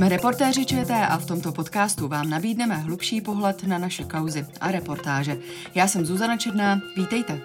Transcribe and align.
Jsme 0.00 0.08
reportéři 0.08 0.66
ČT 0.66 0.90
a 1.10 1.18
v 1.18 1.26
tomto 1.26 1.52
podcastu 1.52 2.08
vám 2.08 2.30
nabídneme 2.30 2.76
hlubší 2.76 3.20
pohled 3.20 3.62
na 3.62 3.78
naše 3.78 4.04
kauzy 4.04 4.46
a 4.60 4.70
reportáže. 4.70 5.36
Já 5.74 5.88
jsem 5.88 6.06
Zuzana 6.06 6.36
Černá, 6.36 6.80
vítejte. 6.96 7.40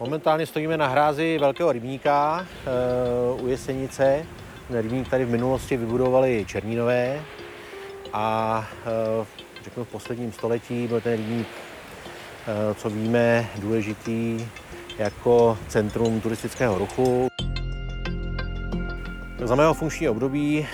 Momentálně 0.00 0.46
stojíme 0.46 0.76
na 0.76 0.86
hrázi 0.86 1.38
velkého 1.38 1.72
rybníka 1.72 2.46
e, 2.46 3.42
u 3.42 3.46
Jesenice. 3.46 4.26
Rybník 4.70 5.08
tady 5.08 5.24
v 5.24 5.30
minulosti 5.30 5.76
vybudovali 5.76 6.44
Černínové 6.48 7.20
a 8.12 8.68
e, 9.22 9.64
řeknu 9.64 9.84
v 9.84 9.88
posledním 9.88 10.32
století 10.32 10.86
byl 10.86 11.00
ten 11.00 11.16
rybník, 11.16 11.48
e, 11.48 12.74
co 12.74 12.90
víme, 12.90 13.48
důležitý 13.56 14.46
jako 14.98 15.58
centrum 15.68 16.20
turistického 16.20 16.78
ruchu. 16.78 17.30
Za 19.44 19.54
mého 19.54 19.74
funkčního 19.74 20.12
období 20.12 20.66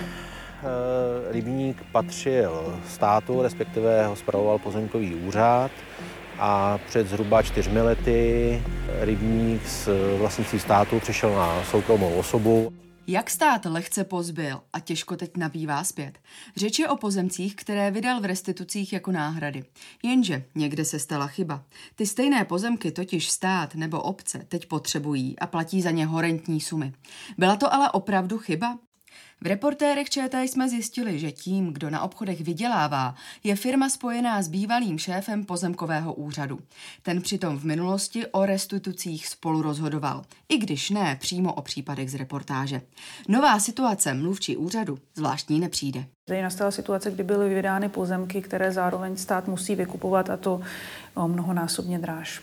rybník 1.31 1.83
patřil 1.91 2.79
státu, 2.87 3.41
respektive 3.41 4.07
ho 4.07 4.15
spravoval 4.15 4.59
pozemkový 4.59 5.15
úřad 5.15 5.71
a 6.39 6.79
před 6.87 7.07
zhruba 7.07 7.41
čtyřmi 7.41 7.81
lety 7.81 8.61
rybník 8.99 9.67
z 9.67 9.89
vlastnictví 10.17 10.59
státu 10.59 10.99
přešel 10.99 11.33
na 11.35 11.63
soukromou 11.63 12.13
osobu. 12.13 12.73
Jak 13.09 13.29
stát 13.29 13.65
lehce 13.65 14.03
pozbyl 14.03 14.61
a 14.73 14.79
těžko 14.79 15.15
teď 15.15 15.37
nabývá 15.37 15.83
zpět. 15.83 16.19
Řeč 16.55 16.79
je 16.79 16.89
o 16.89 16.97
pozemcích, 16.97 17.55
které 17.55 17.91
vydal 17.91 18.21
v 18.21 18.25
restitucích 18.25 18.93
jako 18.93 19.11
náhrady. 19.11 19.65
Jenže 20.03 20.45
někde 20.55 20.85
se 20.85 20.99
stala 20.99 21.27
chyba. 21.27 21.63
Ty 21.95 22.05
stejné 22.05 22.45
pozemky 22.45 22.91
totiž 22.91 23.31
stát 23.31 23.75
nebo 23.75 24.01
obce 24.01 24.45
teď 24.47 24.65
potřebují 24.65 25.39
a 25.39 25.47
platí 25.47 25.81
za 25.81 25.91
ně 25.91 26.05
horentní 26.05 26.61
sumy. 26.61 26.93
Byla 27.37 27.55
to 27.55 27.73
ale 27.73 27.91
opravdu 27.91 28.37
chyba? 28.37 28.77
V 29.41 29.47
reportérech 29.47 30.09
ČT 30.09 30.43
jsme 30.43 30.69
zjistili, 30.69 31.19
že 31.19 31.31
tím, 31.31 31.73
kdo 31.73 31.89
na 31.89 32.01
obchodech 32.01 32.41
vydělává, 32.41 33.15
je 33.43 33.55
firma 33.55 33.89
spojená 33.89 34.41
s 34.41 34.47
bývalým 34.47 34.97
šéfem 34.97 35.45
pozemkového 35.45 36.13
úřadu. 36.13 36.59
Ten 37.01 37.21
přitom 37.21 37.59
v 37.59 37.63
minulosti 37.63 38.27
o 38.27 38.45
restitucích 38.45 39.27
spolu 39.27 39.61
rozhodoval, 39.61 40.23
i 40.49 40.57
když 40.57 40.89
ne 40.89 41.17
přímo 41.19 41.53
o 41.53 41.61
případech 41.61 42.11
z 42.11 42.15
reportáže. 42.15 42.81
Nová 43.27 43.59
situace 43.59 44.13
mluvčí 44.13 44.57
úřadu 44.57 44.99
zvláštní 45.15 45.59
nepřijde. 45.59 46.05
Tady 46.25 46.41
nastala 46.41 46.71
situace, 46.71 47.11
kdy 47.11 47.23
byly 47.23 47.55
vydány 47.55 47.89
pozemky, 47.89 48.41
které 48.41 48.71
zároveň 48.71 49.17
stát 49.17 49.47
musí 49.47 49.75
vykupovat 49.75 50.29
a 50.29 50.37
to 50.37 50.61
mnohonásobně 51.27 51.99
dráž. 51.99 52.41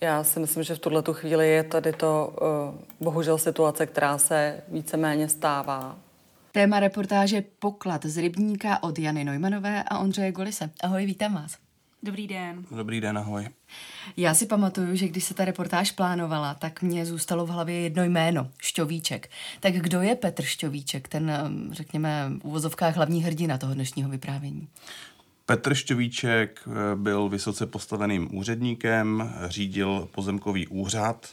Já 0.00 0.24
si 0.24 0.40
myslím, 0.40 0.62
že 0.62 0.74
v 0.74 0.78
tuhle 0.78 1.02
chvíli 1.12 1.50
je 1.50 1.62
tady 1.62 1.92
to 1.92 2.36
uh, 2.40 2.80
bohužel 3.00 3.38
situace, 3.38 3.86
která 3.86 4.18
se 4.18 4.60
víceméně 4.68 5.28
stává. 5.28 5.96
Téma 6.52 6.80
reportáže 6.80 7.44
Poklad 7.58 8.04
z 8.06 8.18
Rybníka 8.18 8.82
od 8.82 8.98
Jany 8.98 9.24
Neumanové 9.24 9.82
a 9.82 9.98
Ondřeje 9.98 10.32
Golise. 10.32 10.70
Ahoj, 10.82 11.06
vítám 11.06 11.34
vás. 11.34 11.56
Dobrý 12.02 12.26
den. 12.26 12.64
Dobrý 12.70 13.00
den, 13.00 13.18
ahoj. 13.18 13.48
Já 14.16 14.34
si 14.34 14.46
pamatuju, 14.46 14.96
že 14.96 15.08
když 15.08 15.24
se 15.24 15.34
ta 15.34 15.44
reportáž 15.44 15.90
plánovala, 15.90 16.54
tak 16.54 16.82
mě 16.82 17.06
zůstalo 17.06 17.46
v 17.46 17.50
hlavě 17.50 17.80
jedno 17.80 18.04
jméno, 18.04 18.48
Šťovíček. 18.58 19.30
Tak 19.60 19.74
kdo 19.74 20.02
je 20.02 20.14
Petr 20.14 20.42
Šťovíček, 20.42 21.08
ten, 21.08 21.32
řekněme, 21.72 22.30
v 22.42 22.44
uvozovkách 22.44 22.96
hlavní 22.96 23.22
hrdina 23.22 23.58
toho 23.58 23.74
dnešního 23.74 24.10
vyprávění? 24.10 24.68
Petr 25.48 25.74
Šťovíček 25.74 26.60
eh, 26.66 26.96
byl 26.96 27.28
vysoce 27.28 27.66
postaveným 27.66 28.36
úředníkem, 28.36 29.34
řídil 29.46 30.08
pozemkový 30.14 30.66
úřad, 30.66 31.26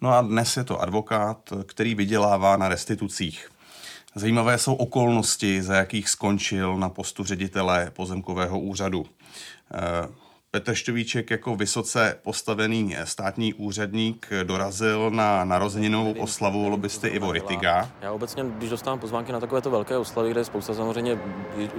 no 0.00 0.10
a 0.10 0.22
dnes 0.22 0.56
je 0.56 0.64
to 0.64 0.80
advokát, 0.80 1.52
který 1.66 1.94
vydělává 1.94 2.56
na 2.56 2.68
restitucích. 2.68 3.48
Zajímavé 4.14 4.58
jsou 4.58 4.74
okolnosti, 4.74 5.62
za 5.62 5.74
jakých 5.74 6.08
skončil 6.08 6.76
na 6.76 6.88
postu 6.88 7.24
ředitele 7.24 7.90
pozemkového 7.94 8.60
úřadu. 8.60 9.06
Eh, 10.54 10.60
Petr 10.60 10.74
Šťovíček 10.74 11.30
jako 11.30 11.56
vysoce 11.56 12.18
postavený 12.22 12.96
státní 13.04 13.54
úředník 13.54 14.28
dorazil 14.42 15.10
na 15.10 15.44
narozeninovou 15.44 16.12
oslavu 16.12 16.68
lobbysty 16.68 17.08
Ivo 17.08 17.32
Ritiga. 17.32 17.90
Já 18.00 18.12
obecně, 18.12 18.44
když 18.58 18.70
dostávám 18.70 18.98
pozvánky 18.98 19.32
na 19.32 19.40
takovéto 19.40 19.70
velké 19.70 19.96
oslavy, 19.96 20.30
kde 20.30 20.40
je 20.40 20.44
spousta 20.44 20.74
samozřejmě 20.74 21.18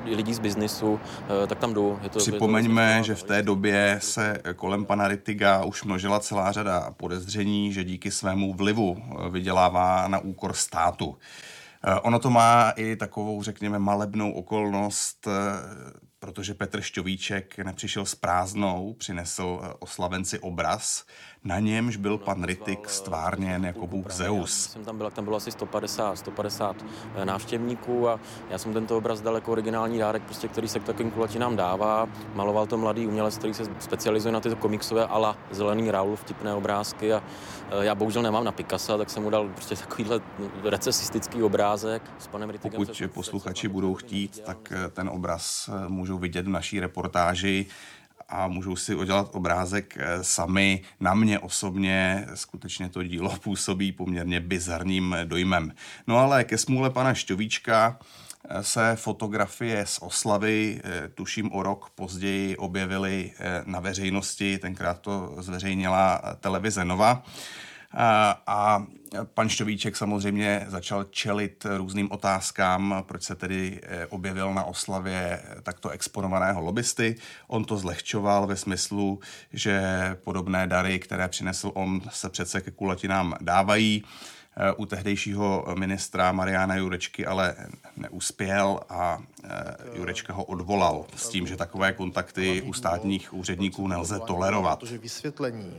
lidí 0.05 0.33
z 0.33 0.39
biznisu, 0.39 0.99
eh, 1.43 1.47
tak 1.47 1.59
tam 1.59 1.73
jdu. 1.73 1.99
Je 2.03 2.09
to, 2.09 2.19
Připomeňme, 2.19 2.91
je 2.91 2.97
to 2.97 3.05
že 3.05 3.15
v 3.15 3.23
té 3.23 3.41
době 3.41 3.99
se 4.01 4.37
kolem 4.55 4.85
pana 4.85 5.07
Ritiga 5.07 5.63
už 5.63 5.83
množila 5.83 6.19
celá 6.19 6.51
řada 6.51 6.91
podezření, 6.97 7.73
že 7.73 7.83
díky 7.83 8.11
svému 8.11 8.53
vlivu 8.53 8.97
vydělává 9.29 10.07
na 10.07 10.19
úkor 10.19 10.53
státu. 10.53 11.17
Eh, 11.83 11.99
ono 11.99 12.19
to 12.19 12.29
má 12.29 12.69
i 12.75 12.95
takovou, 12.95 13.43
řekněme, 13.43 13.79
malebnou 13.79 14.31
okolnost 14.31 15.27
protože 16.25 16.53
Petr 16.53 16.81
Šťovíček 16.81 17.57
nepřišel 17.57 18.05
s 18.05 18.15
prázdnou, 18.15 18.93
přinesl 18.93 19.59
eh, 19.63 19.73
oslavenci 19.79 20.39
obraz, 20.39 21.05
na 21.45 21.59
němž 21.59 21.95
byl 21.95 22.17
pan 22.17 22.43
Ritik 22.43 22.89
stvárněn 22.89 23.65
jako 23.65 23.87
bůh 23.87 24.11
Zeus. 24.11 24.53
Jsem 24.53 24.85
tam 24.85 24.97
byl, 24.97 25.11
tam 25.11 25.23
bylo 25.23 25.37
asi 25.37 25.51
150, 25.51 26.15
150 26.15 26.85
eh, 27.15 27.25
návštěvníků 27.25 28.09
a 28.09 28.19
já 28.49 28.57
jsem 28.57 28.73
tento 28.73 28.97
obraz 28.97 29.21
dal 29.21 29.35
jako 29.35 29.51
originální 29.51 29.99
dárek, 29.99 30.23
prostě, 30.23 30.47
který 30.47 30.67
se 30.67 30.79
k 30.79 30.83
takovým 30.83 31.11
kulatinám 31.11 31.55
dává. 31.55 32.09
Maloval 32.33 32.67
to 32.67 32.77
mladý 32.77 33.07
umělec, 33.07 33.37
který 33.37 33.53
se 33.53 33.63
specializuje 33.79 34.31
na 34.31 34.39
tyto 34.39 34.55
komiksové 34.55 35.07
ala 35.07 35.37
zelený 35.51 35.91
Raul, 35.91 36.15
vtipné 36.15 36.53
obrázky 36.53 37.13
a 37.13 37.23
eh, 37.69 37.85
já 37.85 37.95
bohužel 37.95 38.21
nemám 38.21 38.43
na 38.43 38.51
Picasso, 38.51 38.97
tak 38.97 39.09
jsem 39.09 39.23
mu 39.23 39.29
dal 39.29 39.49
prostě 39.49 39.75
takovýhle 39.75 40.19
recesistický 40.63 41.43
obrázek 41.43 42.01
s 42.19 42.27
panem 42.27 42.49
Ritikem. 42.49 42.71
Pokud 42.71 43.01
posluchači 43.13 43.67
budou 43.67 43.93
chtít, 43.95 44.39
tak 44.45 44.73
ten 44.93 45.09
obraz 45.09 45.69
můžou 45.87 46.17
vidět 46.17 46.45
v 46.45 46.49
naší 46.49 46.79
reportáži 46.79 47.65
a 48.29 48.47
můžou 48.47 48.75
si 48.75 48.95
udělat 48.95 49.29
obrázek 49.31 49.97
eh, 49.97 50.23
sami. 50.23 50.81
Na 50.99 51.13
mě 51.13 51.39
osobně 51.39 52.27
skutečně 52.33 52.89
to 52.89 53.03
dílo 53.03 53.37
působí 53.43 53.91
poměrně 53.91 54.39
bizarním 54.39 55.17
dojmem. 55.23 55.73
No 56.07 56.17
ale 56.17 56.43
ke 56.43 56.57
smůle 56.57 56.89
pana 56.89 57.13
Šťovíčka 57.13 57.99
eh, 58.49 58.63
se 58.63 58.95
fotografie 58.95 59.85
z 59.85 59.99
oslavy, 60.01 60.81
eh, 60.83 61.07
tuším 61.07 61.53
o 61.53 61.63
rok 61.63 61.89
později, 61.95 62.57
objevily 62.57 63.31
na 63.65 63.79
veřejnosti, 63.79 64.57
tenkrát 64.57 65.01
to 65.01 65.35
zveřejnila 65.39 66.21
televize 66.39 66.85
Nova. 66.85 67.23
A 68.47 68.85
pan 69.33 69.49
Šťovíček 69.49 69.95
samozřejmě 69.95 70.65
začal 70.67 71.03
čelit 71.03 71.65
různým 71.77 72.11
otázkám, 72.11 73.03
proč 73.07 73.23
se 73.23 73.35
tedy 73.35 73.81
eh, 73.83 74.05
objevil 74.05 74.53
na 74.53 74.63
oslavě 74.63 75.43
takto 75.63 75.89
exponovaného 75.89 76.61
lobbysty. 76.61 77.15
On 77.47 77.65
to 77.65 77.77
zlehčoval 77.77 78.47
ve 78.47 78.55
smyslu, 78.55 79.19
že 79.53 79.81
podobné 80.23 80.67
dary, 80.67 80.99
které 80.99 81.27
přinesl 81.27 81.71
on, 81.73 82.01
se 82.09 82.29
přece 82.29 82.61
ke 82.61 82.71
kulatinám 82.71 83.35
dávají. 83.41 84.03
Eh, 84.57 84.73
u 84.73 84.85
tehdejšího 84.85 85.65
ministra 85.79 86.31
Mariana 86.31 86.75
Jurečky 86.75 87.25
ale 87.25 87.55
neuspěl 87.97 88.79
a 88.89 89.19
eh, 89.43 89.49
Jurečka 89.93 90.33
ho 90.33 90.43
odvolal 90.43 91.05
s 91.15 91.29
tím, 91.29 91.47
že 91.47 91.57
takové 91.57 91.93
kontakty 91.93 92.61
u 92.61 92.73
státních 92.73 93.33
úředníků 93.33 93.87
nelze 93.87 94.19
tolerovat. 94.19 94.79
Protože 94.79 94.97
vysvětlení 94.97 95.73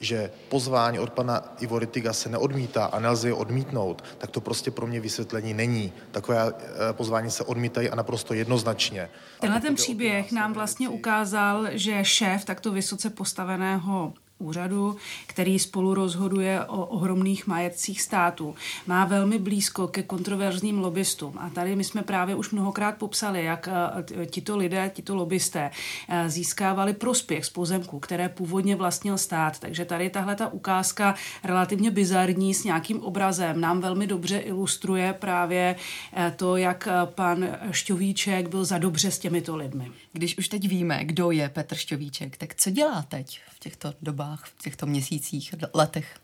že 0.00 0.30
pozvání 0.48 0.98
od 0.98 1.10
pana 1.10 1.42
Ivo 1.60 1.78
Ritiga 1.78 2.12
se 2.12 2.28
neodmítá 2.28 2.84
a 2.84 3.00
nelze 3.00 3.28
je 3.28 3.34
odmítnout, 3.34 4.04
tak 4.18 4.30
to 4.30 4.40
prostě 4.40 4.70
pro 4.70 4.86
mě 4.86 5.00
vysvětlení 5.00 5.54
není. 5.54 5.92
Takové 6.10 6.52
eh, 6.52 6.92
pozvání 6.92 7.30
se 7.30 7.44
odmítají 7.44 7.90
a 7.90 7.94
naprosto 7.94 8.34
jednoznačně. 8.34 9.10
Tenhle 9.40 9.60
ten 9.60 9.74
příběh 9.74 10.32
nám 10.32 10.52
vlastně 10.52 10.88
ukázal, 10.88 11.66
že 11.72 12.04
šéf 12.04 12.44
takto 12.44 12.72
vysoce 12.72 13.10
postaveného 13.10 14.12
úřadu, 14.40 14.96
který 15.26 15.58
spolu 15.58 15.94
rozhoduje 15.94 16.64
o 16.64 16.86
ohromných 16.86 17.46
majetcích 17.46 18.02
států, 18.02 18.54
má 18.86 19.04
velmi 19.04 19.38
blízko 19.38 19.88
ke 19.88 20.02
kontroverzním 20.02 20.78
lobbystům. 20.78 21.38
A 21.38 21.50
tady 21.50 21.76
my 21.76 21.84
jsme 21.84 22.02
právě 22.02 22.34
už 22.34 22.50
mnohokrát 22.50 22.96
popsali, 22.96 23.44
jak 23.44 23.68
eh, 23.68 24.26
tito 24.26 24.56
lidé, 24.56 24.90
tito 24.94 25.14
lobbysté 25.14 25.70
eh, 26.08 26.30
získávali 26.30 26.92
prospěch 26.92 27.44
z 27.44 27.50
pozemků, 27.50 27.98
které 27.98 28.28
původně 28.28 28.76
vlastnil 28.76 29.18
stát. 29.18 29.58
Takže 29.58 29.84
tady 29.84 30.10
tahle 30.10 30.36
ta 30.36 30.52
ukázka 30.52 31.14
relativně 31.44 31.90
bizarní 31.90 32.54
s 32.54 32.64
nějakým 32.64 33.02
obrazem 33.02 33.60
nám 33.60 33.80
velmi 33.80 34.06
dobře 34.06 34.38
ilustruje 34.38 35.12
právě 35.12 35.76
eh, 36.16 36.34
to, 36.36 36.56
jak 36.56 36.88
pan 37.04 37.48
Šťovíček 37.70 38.48
byl 38.48 38.64
za 38.64 38.78
dobře 38.78 39.10
s 39.10 39.18
těmito 39.18 39.56
lidmi. 39.56 39.90
Když 40.12 40.38
už 40.38 40.48
teď 40.48 40.68
víme, 40.68 41.04
kdo 41.04 41.30
je 41.30 41.48
Petr 41.48 41.74
Šťovíček, 41.74 42.36
tak 42.36 42.54
co 42.54 42.70
dělá 42.70 43.02
teď 43.02 43.40
v 43.50 43.58
těchto 43.58 43.94
dobách, 44.02 44.29
v 44.36 44.62
těchto 44.62 44.86
měsících, 44.86 45.54
letech? 45.74 46.20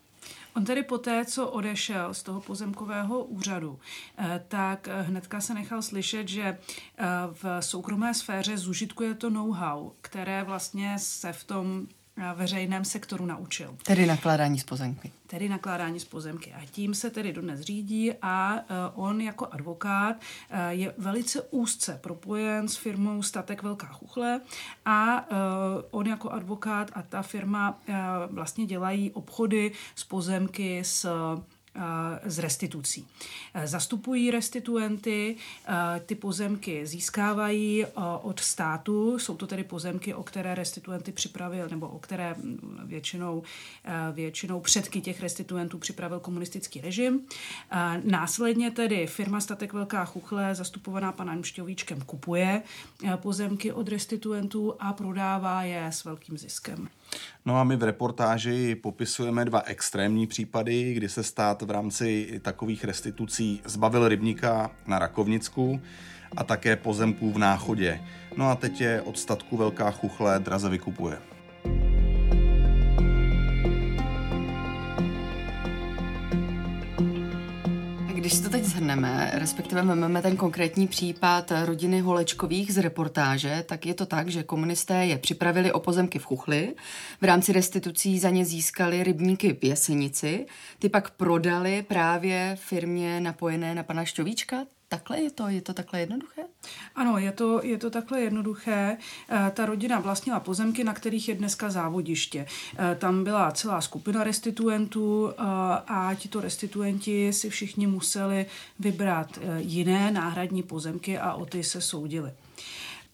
On 0.57 0.65
tedy 0.65 0.83
poté, 0.83 1.25
co 1.25 1.49
odešel 1.49 2.15
z 2.15 2.23
toho 2.23 2.41
pozemkového 2.41 3.25
úřadu, 3.25 3.79
eh, 4.19 4.45
tak 4.49 4.89
eh, 4.89 5.03
hnedka 5.03 5.41
se 5.41 5.55
nechal 5.55 5.83
slyšet, 5.83 6.29
že 6.29 6.43
eh, 6.43 7.07
v 7.33 7.63
soukromé 7.63 8.15
sféře 8.15 8.59
zužitkuje 8.59 9.15
to 9.15 9.31
know-how, 9.31 9.91
které 10.01 10.45
vlastně 10.45 10.99
se 10.99 11.33
v 11.33 11.45
tom 11.45 11.87
veřejném 12.35 12.85
sektoru 12.85 13.27
naučil. 13.27 13.77
Tedy 13.83 14.07
nakládání 14.07 14.59
s 14.59 14.65
pozemky. 14.65 15.13
Tedy 15.27 15.49
nakládání 15.49 16.01
s 16.01 16.05
pozemky. 16.05 16.53
A 16.53 16.67
tím 16.71 16.95
se 16.95 17.11
tedy 17.11 17.33
dodnes 17.33 17.61
řídí 17.61 18.13
a 18.23 18.61
on 18.95 19.21
jako 19.21 19.47
advokát 19.51 20.17
je 20.69 20.95
velice 20.99 21.43
úzce 21.43 21.99
propojen 22.03 22.69
s 22.69 22.77
firmou 22.77 23.23
Statek 23.23 23.63
Velká 23.63 23.87
Chuchle 23.87 24.41
a 24.85 25.27
on 25.91 26.07
jako 26.07 26.31
advokát 26.31 26.91
a 26.95 27.03
ta 27.03 27.23
firma 27.23 27.79
vlastně 28.31 28.67
dělají 28.67 29.11
obchody 29.11 29.73
s 29.95 30.05
pozemky 30.05 30.85
s 30.85 31.09
z 32.25 32.39
restitucí. 32.39 33.07
Zastupují 33.65 34.31
restituenty, 34.31 35.37
ty 36.07 36.15
pozemky 36.15 36.87
získávají 36.87 37.87
od 38.23 38.41
státu, 38.41 39.19
jsou 39.19 39.37
to 39.37 39.47
tedy 39.47 39.65
pozemky, 39.65 40.15
o 40.15 40.23
které 40.23 40.55
restituenty 40.55 41.13
připravil, 41.13 41.69
nebo 41.71 41.89
o 41.89 41.99
které 41.99 42.37
většinou, 42.85 43.43
většinou 44.13 44.61
předky 44.61 45.01
těch 45.01 45.21
restituentů 45.21 45.79
připravil 45.79 46.21
komunistický 46.21 46.81
režim. 46.81 47.21
Následně 48.05 48.71
tedy 48.71 49.07
firma 49.07 49.41
Statek 49.41 49.73
Velká 49.73 50.05
Chuchle, 50.05 50.55
zastupovaná 50.55 51.13
panem 51.13 51.45
Šťovíčkem, 51.45 52.01
kupuje 52.01 52.63
pozemky 53.17 53.73
od 53.73 53.89
restituentů 53.89 54.75
a 54.79 54.93
prodává 54.93 55.63
je 55.63 55.87
s 55.87 56.05
velkým 56.05 56.39
ziskem. 56.39 56.89
No 57.45 57.57
a 57.61 57.65
my 57.65 57.77
v 57.77 57.83
reportáži 57.83 58.75
popisujeme 58.75 59.45
dva 59.45 59.61
extrémní 59.61 60.27
případy, 60.27 60.95
kdy 60.95 61.09
se 61.09 61.23
stát 61.23 61.63
v 61.63 61.71
rámci 61.71 62.41
takových 62.43 62.85
restitucí 62.85 63.61
zbavil 63.65 64.09
rybníka 64.09 64.71
na 64.87 64.99
Rakovnicku 64.99 65.81
a 66.37 66.45
také 66.45 66.77
pozemků 66.77 67.33
v 67.33 67.39
Náchodě. 67.39 68.01
No 68.37 68.51
a 68.51 68.55
teď 68.55 68.81
je 68.81 69.03
od 69.03 69.19
statku 69.19 69.57
Velká 69.57 69.91
Chuchle 69.91 70.39
draze 70.39 70.69
vykupuje. 70.69 71.36
Když 78.27 78.35
si 78.35 78.43
to 78.43 78.51
teď 78.51 78.65
zhrneme, 78.65 79.31
respektive 79.35 79.83
máme 79.83 80.23
ten 80.23 80.37
konkrétní 80.37 80.89
případ 80.89 81.53
rodiny 81.65 82.01
Holečkových 82.01 82.75
z 82.75 82.79
reportáže, 82.79 83.65
tak 83.69 83.87
je 83.87 83.95
to 83.95 84.07
tak, 84.07 84.29
že 84.29 84.43
komunisté 84.43 85.07
je 85.07 85.19
připravili 85.19 85.73
o 85.73 85.81
pozemky 85.81 86.19
v 86.19 86.25
Chuchli, 86.25 86.75
v 87.21 87.25
rámci 87.25 87.53
restitucí 87.53 88.19
za 88.19 88.31
ně 88.31 88.45
získali 88.45 89.03
rybníky 89.03 89.59
v 89.61 89.65
Jesenici, 89.65 90.47
ty 90.79 90.89
pak 90.89 91.11
prodali 91.11 91.83
právě 91.83 92.57
firmě 92.61 93.21
napojené 93.21 93.75
na 93.75 93.83
pana 93.83 94.05
Šťovíčka, 94.05 94.57
Takhle 94.89 95.21
je 95.21 95.31
to? 95.31 95.49
Je 95.49 95.61
to 95.61 95.75
takhle 95.75 96.01
jednoduché? 96.01 96.43
Ano, 96.95 97.19
je 97.19 97.33
to, 97.33 97.61
je 97.65 97.79
to 97.79 97.91
takhle 97.91 98.21
jednoduché. 98.21 98.97
E, 99.29 99.51
ta 99.51 99.67
rodina 99.67 100.01
vlastnila 100.01 100.41
pozemky, 100.41 100.85
na 100.85 100.95
kterých 100.95 101.29
je 101.29 101.35
dneska 101.35 101.71
závodiště. 101.71 102.47
E, 102.79 102.95
tam 102.95 103.25
byla 103.25 103.51
celá 103.51 103.81
skupina 103.81 104.25
restituentů 104.25 105.31
e, 105.31 105.35
a 105.87 106.15
tito 106.15 106.41
restituenti 106.41 107.33
si 107.33 107.51
všichni 107.51 107.87
museli 107.87 108.47
vybrat 108.79 109.39
jiné 109.57 110.11
náhradní 110.11 110.63
pozemky 110.63 111.19
a 111.19 111.35
o 111.35 111.47
ty 111.47 111.65
se 111.65 111.81
soudili. 111.81 112.33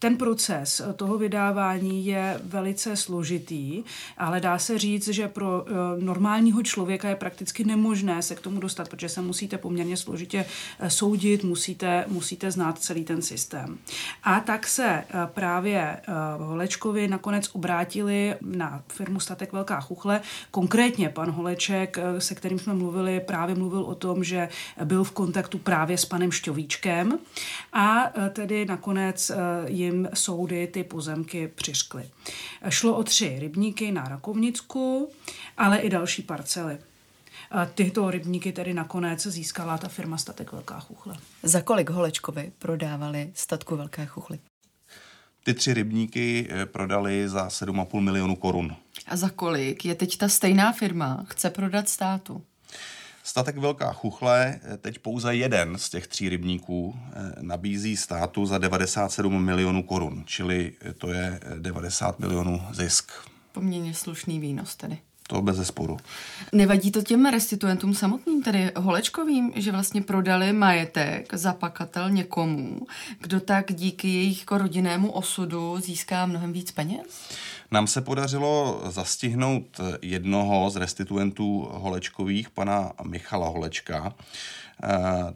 Ten 0.02 0.16
proces 0.16 0.82
toho 0.96 1.18
vydávání 1.18 2.06
je 2.06 2.40
velice 2.44 2.96
složitý, 2.96 3.82
ale 4.18 4.40
dá 4.40 4.58
se 4.58 4.78
říct, 4.78 5.08
že 5.08 5.28
pro 5.28 5.64
eh, 5.66 5.72
normálního 6.04 6.62
člověka 6.62 7.08
je 7.08 7.16
prakticky 7.16 7.64
nemožné 7.64 8.22
se 8.22 8.34
k 8.34 8.40
tomu 8.40 8.60
dostat, 8.60 8.88
protože 8.88 9.08
se 9.08 9.20
musíte 9.22 9.58
poměrně 9.58 9.96
složitě 9.96 10.44
eh, 10.78 10.90
soudit, 10.90 11.44
musíte, 11.44 12.04
musíte 12.08 12.50
znát 12.50 12.78
celý 12.78 13.04
ten 13.04 13.22
systém. 13.22 13.78
A 14.24 14.40
tak 14.40 14.66
se 14.66 14.86
eh, 14.86 15.04
právě 15.34 15.96
Holečkovi 16.38 17.08
nakonec 17.08 17.50
obrátili 17.52 18.34
na 18.40 18.82
firmu 18.88 19.20
Statek 19.20 19.52
Velká 19.52 19.80
Chuchle. 19.80 20.20
Konkrétně 20.50 21.08
pan 21.08 21.30
Holeček, 21.30 21.98
se 22.18 22.34
kterým 22.34 22.58
jsme 22.58 22.74
mluvili, 22.74 23.20
právě 23.20 23.54
mluvil 23.54 23.82
o 23.82 23.94
tom, 23.94 24.24
že 24.24 24.48
byl 24.84 25.04
v 25.04 25.10
kontaktu 25.10 25.58
právě 25.58 25.98
s 25.98 26.04
panem 26.04 26.32
Šťovíčkem 26.32 27.18
a 27.72 28.12
tedy 28.32 28.64
nakonec 28.64 29.32
jim 29.66 29.91
jim 29.92 30.08
soudy 30.14 30.66
ty 30.66 30.84
pozemky 30.84 31.48
přiškly. 31.48 32.10
Šlo 32.68 32.96
o 32.96 33.02
tři 33.02 33.36
rybníky 33.38 33.92
na 33.92 34.04
Rakovnicku, 34.08 35.08
ale 35.56 35.78
i 35.78 35.90
další 35.90 36.22
parcely. 36.22 36.78
A 37.50 37.66
tyto 37.66 38.10
rybníky 38.10 38.52
tedy 38.52 38.74
nakonec 38.74 39.26
získala 39.26 39.78
ta 39.78 39.88
firma 39.88 40.18
Statek 40.18 40.52
Velká 40.52 40.80
Chuchle. 40.80 41.16
Za 41.42 41.60
kolik 41.60 41.90
Holečkovi 41.90 42.52
prodávali 42.58 43.30
statku 43.34 43.76
Velké 43.76 44.06
Chuchly? 44.06 44.38
Ty 45.44 45.54
tři 45.54 45.74
rybníky 45.74 46.48
eh, 46.50 46.66
prodali 46.66 47.28
za 47.28 47.48
7,5 47.48 48.00
milionu 48.00 48.36
korun. 48.36 48.76
A 49.06 49.16
za 49.16 49.30
kolik 49.30 49.84
je 49.84 49.94
teď 49.94 50.16
ta 50.16 50.28
stejná 50.28 50.72
firma 50.72 51.24
chce 51.28 51.50
prodat 51.50 51.88
státu? 51.88 52.42
Statek 53.24 53.58
Velká 53.58 53.92
Chuchle, 53.92 54.60
eh, 54.62 54.76
teď 54.76 54.98
pouze 54.98 55.34
jeden 55.34 55.78
z 55.78 55.90
těch 55.90 56.06
tří 56.06 56.28
rybníků 56.28 56.96
eh, 56.96 57.32
nabízí 57.40 57.96
státu 57.96 58.46
za 58.46 58.58
97 58.58 59.44
milionů 59.44 59.82
korun, 59.82 60.22
čili 60.26 60.72
eh, 60.80 60.92
to 60.92 61.12
je 61.12 61.40
90 61.58 62.18
milionů 62.18 62.62
zisk. 62.72 63.12
Poměrně 63.52 63.94
slušný 63.94 64.40
výnos 64.40 64.76
tedy. 64.76 64.98
To 65.28 65.42
bez 65.42 65.56
zesporu. 65.56 65.96
Nevadí 66.52 66.90
to 66.90 67.02
těm 67.02 67.26
restituentům 67.26 67.94
samotným, 67.94 68.42
tedy 68.42 68.72
Holečkovým, 68.76 69.52
že 69.56 69.72
vlastně 69.72 70.02
prodali 70.02 70.52
majetek 70.52 71.34
za 71.34 71.52
pakatel 71.52 72.10
někomu, 72.10 72.86
kdo 73.20 73.40
tak 73.40 73.72
díky 73.72 74.08
jejich 74.08 74.44
rodinnému 74.50 75.10
osudu 75.10 75.80
získá 75.80 76.26
mnohem 76.26 76.52
víc 76.52 76.72
peněz? 76.72 77.06
Nám 77.72 77.86
se 77.86 78.00
podařilo 78.00 78.82
zastihnout 78.86 79.80
jednoho 80.02 80.70
z 80.70 80.76
restituentů 80.76 81.68
Holečkových, 81.72 82.50
pana 82.50 82.92
Michala 83.04 83.48
Holečka. 83.48 84.14
Eh, 84.84 85.34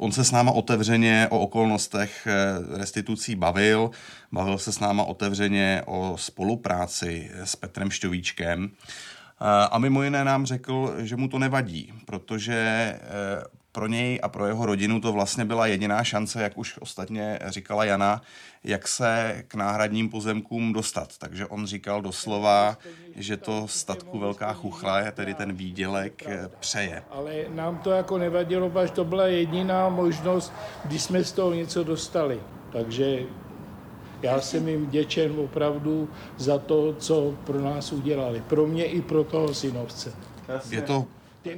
on 0.00 0.12
se 0.12 0.24
s 0.24 0.30
náma 0.30 0.52
otevřeně 0.52 1.28
o 1.30 1.38
okolnostech 1.38 2.26
eh, 2.26 2.78
restitucí 2.78 3.34
bavil, 3.34 3.90
bavil 4.32 4.58
se 4.58 4.72
s 4.72 4.80
náma 4.80 5.04
otevřeně 5.04 5.82
o 5.86 6.16
spolupráci 6.18 7.30
s 7.44 7.56
Petrem 7.56 7.90
Šťovíčkem 7.90 8.70
eh, 8.70 9.44
a 9.70 9.78
mimo 9.78 10.02
jiné 10.02 10.24
nám 10.24 10.46
řekl, 10.46 10.94
že 10.98 11.16
mu 11.16 11.28
to 11.28 11.38
nevadí, 11.38 11.92
protože 12.06 12.54
pro 13.74 13.86
něj 13.86 14.20
a 14.22 14.28
pro 14.28 14.46
jeho 14.46 14.66
rodinu 14.66 15.00
to 15.00 15.12
vlastně 15.12 15.44
byla 15.44 15.66
jediná 15.66 16.04
šance, 16.04 16.42
jak 16.42 16.58
už 16.58 16.78
ostatně 16.80 17.38
říkala 17.46 17.84
Jana, 17.84 18.22
jak 18.64 18.88
se 18.88 19.42
k 19.48 19.54
náhradním 19.54 20.08
pozemkům 20.08 20.72
dostat. 20.72 21.18
Takže 21.18 21.46
on 21.46 21.66
říkal 21.66 22.02
doslova, 22.02 22.78
že 23.16 23.36
to 23.36 23.68
statku 23.68 24.18
Velká 24.18 24.52
Chuchla 24.52 24.98
je 25.00 25.12
tedy 25.12 25.34
ten 25.34 25.52
výdělek 25.52 26.22
přeje. 26.60 27.02
Ale 27.10 27.34
nám 27.54 27.78
to 27.78 27.90
jako 27.90 28.18
nevadilo, 28.18 28.70
protože 28.70 28.92
to 28.92 29.04
byla 29.04 29.26
jediná 29.26 29.88
možnost, 29.88 30.52
když 30.84 31.02
jsme 31.02 31.24
z 31.24 31.32
toho 31.32 31.54
něco 31.54 31.84
dostali. 31.84 32.40
Takže 32.72 33.18
já 34.22 34.40
jsem 34.40 34.68
jim 34.68 34.90
děčen 34.90 35.32
opravdu 35.38 36.08
za 36.36 36.58
to, 36.58 36.94
co 36.94 37.34
pro 37.44 37.60
nás 37.60 37.92
udělali. 37.92 38.42
Pro 38.48 38.66
mě 38.66 38.84
i 38.84 39.02
pro 39.02 39.24
toho 39.24 39.54
synovce. 39.54 40.12
Je 40.70 40.82
to 40.82 41.06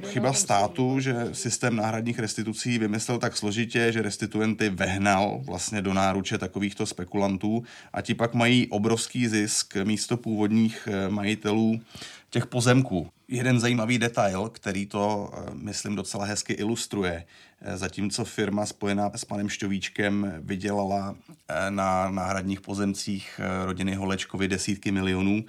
chyba 0.06 0.32
státu, 0.32 1.00
že 1.00 1.14
systém 1.32 1.76
náhradních 1.76 2.18
restitucí 2.18 2.78
vymyslel 2.78 3.18
tak 3.18 3.36
složitě, 3.36 3.92
že 3.92 4.02
restituenty 4.02 4.68
vehnal 4.68 5.40
vlastně 5.44 5.82
do 5.82 5.94
náruče 5.94 6.38
takovýchto 6.38 6.86
spekulantů 6.86 7.64
a 7.92 8.00
ti 8.00 8.14
pak 8.14 8.34
mají 8.34 8.66
obrovský 8.68 9.28
zisk 9.28 9.76
místo 9.76 10.16
původních 10.16 10.88
eh, 10.90 11.08
majitelů 11.08 11.80
těch 12.30 12.46
pozemků. 12.46 13.10
Jeden 13.28 13.60
zajímavý 13.60 13.98
detail, 13.98 14.48
který 14.48 14.86
to, 14.86 15.30
eh, 15.32 15.50
myslím, 15.54 15.96
docela 15.96 16.24
hezky 16.24 16.52
ilustruje. 16.52 17.24
Eh, 17.60 17.76
zatímco 17.76 18.24
firma 18.24 18.66
spojená 18.66 19.10
s 19.14 19.24
panem 19.24 19.48
Šťovíčkem 19.48 20.34
vydělala 20.38 21.16
na 21.68 22.10
náhradních 22.10 22.60
pozemcích 22.60 23.40
rodiny 23.64 23.94
Holečkovi 23.94 24.48
desítky 24.48 24.92
milionů, 24.92 25.44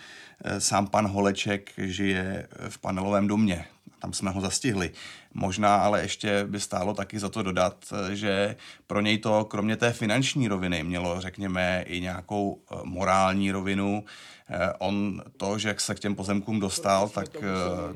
sám 0.60 0.88
pan 0.88 1.08
Holeček 1.08 1.72
žije 1.77 2.48
v 2.70 2.77
panelovém 2.77 3.27
domě 3.27 3.65
tam 4.00 4.13
jsme 4.13 4.32
ho 4.32 4.42
zastihli. 4.42 4.92
Možná 5.34 5.75
ale 5.75 6.01
ještě 6.01 6.46
by 6.48 6.60
stálo 6.60 6.94
taky 6.94 7.20
za 7.20 7.30
to 7.30 7.44
dodat, 7.44 7.75
že 8.13 8.56
pro 8.88 9.01
něj 9.01 9.18
to 9.18 9.46
kromě 9.46 9.77
té 9.77 9.94
finanční 9.94 10.48
roviny 10.48 10.84
mělo, 10.84 11.22
řekněme, 11.22 11.84
i 11.88 12.01
nějakou 12.01 12.60
eh, 12.72 12.75
morální 12.84 13.51
rovinu. 13.51 14.04
Eh, 14.50 14.74
on 14.80 15.22
to, 15.38 15.58
že 15.58 15.75
se 15.77 15.96
k 15.96 16.00
těm 16.00 16.16
pozemkům 16.16 16.60
dostal, 16.60 17.10
tak 17.10 17.36
eh, 17.36 17.44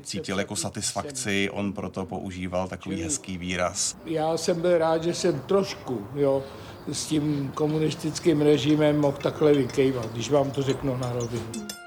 cítil 0.02 0.38
jako 0.38 0.56
satisfakci, 0.56 1.50
on 1.50 1.72
proto 1.72 2.06
používal 2.06 2.68
takový 2.68 3.02
hezký 3.02 3.38
výraz. 3.38 3.96
Já 4.04 4.36
jsem 4.36 4.60
byl 4.60 4.78
rád, 4.78 5.02
že 5.02 5.14
jsem 5.14 5.40
trošku 5.40 6.06
jo, 6.14 6.44
s 6.92 7.06
tím 7.06 7.52
komunistickým 7.54 8.40
režimem 8.40 9.00
mohl 9.00 9.18
takhle 9.22 9.52
vykejvat, 9.52 10.12
když 10.12 10.30
vám 10.30 10.50
to 10.50 10.62
řeknu 10.62 10.96
na 10.96 11.12
rovinu. 11.12 11.81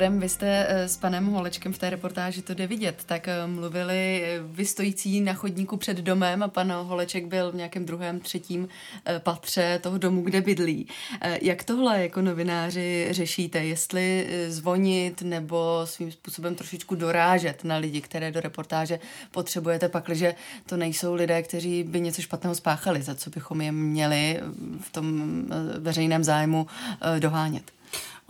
Mimochodem, 0.00 0.20
vy 0.20 0.28
jste 0.28 0.66
eh, 0.68 0.88
s 0.88 0.96
panem 0.96 1.26
Holečkem 1.26 1.72
v 1.72 1.78
té 1.78 1.90
reportáži, 1.90 2.42
to 2.42 2.54
jde 2.54 2.66
vidět, 2.66 3.02
tak 3.06 3.28
eh, 3.28 3.46
mluvili 3.46 4.22
eh, 4.24 4.38
vy 4.42 4.66
stojící 4.66 5.20
na 5.20 5.34
chodníku 5.34 5.76
před 5.76 5.96
domem 5.96 6.42
a 6.42 6.48
pan 6.48 6.72
Holeček 6.72 7.26
byl 7.26 7.52
v 7.52 7.54
nějakém 7.54 7.84
druhém, 7.84 8.20
třetím 8.20 8.68
patře 9.18 9.78
toho 9.82 9.98
domu, 9.98 10.22
kde 10.22 10.40
bydlí. 10.40 10.86
Jak 11.42 11.64
tohle 11.64 12.02
jako 12.02 12.22
novináři 12.22 13.08
řešíte? 13.10 13.64
Jestli 13.64 14.28
zvonit 14.48 15.22
nebo 15.22 15.80
svým 15.84 16.12
způsobem 16.12 16.54
trošičku 16.54 16.94
dorážet 16.94 17.64
na 17.64 17.76
lidi, 17.76 18.00
které 18.00 18.32
do 18.32 18.40
reportáže 18.40 19.00
potřebujete, 19.30 19.88
pakliže 19.88 20.34
to 20.66 20.76
nejsou 20.76 21.14
lidé, 21.14 21.42
kteří 21.42 21.82
by 21.82 22.00
něco 22.00 22.22
špatného 22.22 22.54
spáchali, 22.54 23.02
za 23.02 23.14
co 23.14 23.30
bychom 23.30 23.60
je 23.60 23.72
měli 23.72 24.40
v 24.80 24.92
tom 24.92 25.32
veřejném 25.78 26.24
zájmu 26.24 26.66
dohánět? 27.18 27.79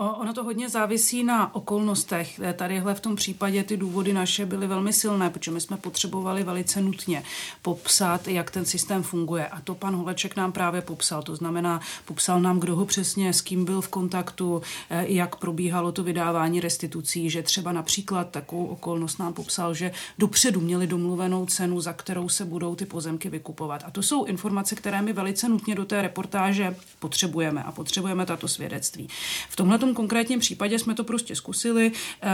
Ono 0.00 0.34
to 0.34 0.44
hodně 0.44 0.68
závisí 0.68 1.24
na 1.24 1.54
okolnostech. 1.54 2.40
Tadyhle 2.56 2.94
v 2.94 3.00
tom 3.00 3.16
případě 3.16 3.64
ty 3.64 3.76
důvody 3.76 4.12
naše 4.12 4.46
byly 4.46 4.66
velmi 4.66 4.92
silné, 4.92 5.30
protože 5.30 5.50
my 5.50 5.60
jsme 5.60 5.76
potřebovali 5.76 6.42
velice 6.42 6.80
nutně 6.80 7.22
popsat, 7.62 8.28
jak 8.28 8.50
ten 8.50 8.64
systém 8.64 9.02
funguje. 9.02 9.48
A 9.48 9.60
to 9.60 9.74
pan 9.74 9.96
Holeček 9.96 10.36
nám 10.36 10.52
právě 10.52 10.82
popsal. 10.82 11.22
To 11.22 11.36
znamená, 11.36 11.80
popsal 12.04 12.40
nám, 12.40 12.60
kdo 12.60 12.76
ho 12.76 12.86
přesně, 12.86 13.32
s 13.32 13.40
kým 13.40 13.64
byl 13.64 13.80
v 13.80 13.88
kontaktu, 13.88 14.62
eh, 14.90 15.04
jak 15.08 15.36
probíhalo 15.36 15.92
to 15.92 16.02
vydávání 16.02 16.60
restitucí, 16.60 17.30
že 17.30 17.42
třeba 17.42 17.72
například 17.72 18.30
takovou 18.30 18.66
okolnost 18.66 19.18
nám 19.18 19.32
popsal, 19.32 19.74
že 19.74 19.92
dopředu 20.18 20.60
měli 20.60 20.86
domluvenou 20.86 21.46
cenu, 21.46 21.80
za 21.80 21.92
kterou 21.92 22.28
se 22.28 22.44
budou 22.44 22.74
ty 22.74 22.86
pozemky 22.86 23.28
vykupovat. 23.28 23.82
A 23.86 23.90
to 23.90 24.02
jsou 24.02 24.24
informace, 24.24 24.74
které 24.74 25.02
my 25.02 25.12
velice 25.12 25.48
nutně 25.48 25.74
do 25.74 25.84
té 25.84 26.02
reportáže 26.02 26.76
potřebujeme 26.98 27.62
a 27.62 27.72
potřebujeme 27.72 28.26
tato 28.26 28.48
svědectví. 28.48 29.08
V 29.48 29.56
tomhle 29.56 29.78
tom 29.90 29.94
konkrétním 29.94 30.40
případě 30.40 30.78
jsme 30.78 30.94
to 30.94 31.04
prostě 31.04 31.36
zkusili. 31.36 31.92
Eh, 32.22 32.28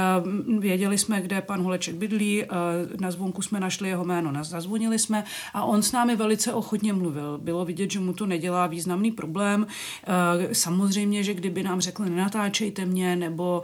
věděli 0.59 0.99
jsme, 0.99 1.23
kde 1.23 1.41
pan 1.41 1.63
Holeček 1.63 1.95
bydlí, 1.95 2.45
eh, 2.45 2.49
na 3.01 3.11
zvonku 3.11 3.43
jsme 3.43 3.61
našli 3.61 3.89
jeho 3.89 4.05
jméno, 4.05 4.45
zazvonili 4.45 4.99
jsme 4.99 5.25
a 5.55 5.65
on 5.65 5.83
s 5.83 5.93
námi 5.93 6.17
velice 6.17 6.53
ochotně 6.53 6.93
mluvil. 6.93 7.39
Bylo 7.39 7.65
vidět, 7.65 7.91
že 7.91 8.01
mu 8.01 8.13
to 8.13 8.27
nedělá 8.27 8.67
významný 8.67 9.13
problém. 9.13 9.67
Eh, 9.67 10.55
samozřejmě, 10.55 11.25
že 11.25 11.35
kdyby 11.35 11.63
nám 11.63 11.81
řekli 11.81 12.11
nenatáčejte 12.11 12.85
mě 12.85 13.17
nebo 13.17 13.63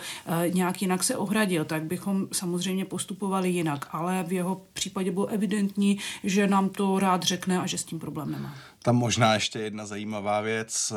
nějak 0.53 0.83
jinak 0.83 1.05
se 1.05 1.17
ohradil, 1.17 1.65
tak 1.65 1.83
bychom 1.83 2.29
samozřejmě 2.33 2.85
postupovali 2.85 3.51
jinak. 3.51 3.89
Ale 3.93 4.25
v 4.29 4.33
jeho 4.33 4.63
případě 4.73 5.11
bylo 5.11 5.27
evidentní, 5.27 5.99
že 6.25 6.47
nám 6.47 6.69
to 6.69 6.99
rád 6.99 7.23
řekne 7.23 7.61
a 7.61 7.67
že 7.67 7.79
s 7.79 7.85
tím 7.85 7.99
problém 7.99 8.33
nemá. 8.33 8.55
Tam 8.83 8.97
možná 8.97 9.35
ještě 9.35 9.59
jedna 9.59 9.87
zajímavá 9.87 10.41
věc. 10.41 10.93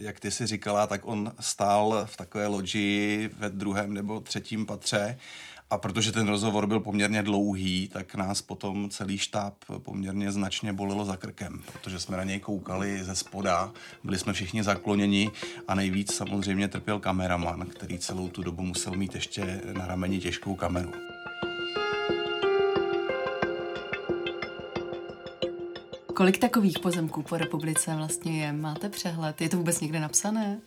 Jak 0.00 0.20
ty 0.20 0.30
si 0.30 0.46
říkala, 0.46 0.86
tak 0.86 1.00
on 1.04 1.32
stál 1.40 2.06
v 2.10 2.16
takové 2.16 2.46
loďi 2.46 3.30
ve 3.38 3.50
druhém 3.50 3.94
nebo 3.94 4.20
třetím 4.20 4.66
patře 4.66 5.18
a 5.70 5.78
protože 5.78 6.12
ten 6.12 6.28
rozhovor 6.28 6.66
byl 6.66 6.80
poměrně 6.80 7.22
dlouhý, 7.22 7.88
tak 7.92 8.14
nás 8.14 8.42
potom 8.42 8.90
celý 8.90 9.18
štáb 9.18 9.54
poměrně 9.78 10.32
značně 10.32 10.72
bolelo 10.72 11.04
za 11.04 11.16
krkem, 11.16 11.62
protože 11.72 12.00
jsme 12.00 12.16
na 12.16 12.24
něj 12.24 12.40
koukali 12.40 13.04
ze 13.04 13.16
spoda, 13.16 13.72
byli 14.04 14.18
jsme 14.18 14.32
všichni 14.32 14.62
zakloněni 14.62 15.30
a 15.68 15.74
nejvíc 15.74 16.14
samozřejmě 16.14 16.68
trpěl 16.68 17.00
kameraman, 17.00 17.66
který 17.66 17.98
celou 17.98 18.28
tu 18.28 18.42
dobu 18.42 18.62
musel 18.62 18.92
mít 18.92 19.14
ještě 19.14 19.60
na 19.72 19.86
rameni 19.86 20.20
těžkou 20.20 20.54
kameru. 20.54 20.92
Kolik 26.14 26.38
takových 26.38 26.78
pozemků 26.78 27.22
po 27.22 27.36
republice 27.36 27.94
vlastně 27.96 28.44
je? 28.44 28.52
Máte 28.52 28.88
přehled? 28.88 29.40
Je 29.40 29.48
to 29.48 29.56
vůbec 29.56 29.80
někde 29.80 30.00
napsané? 30.00 30.60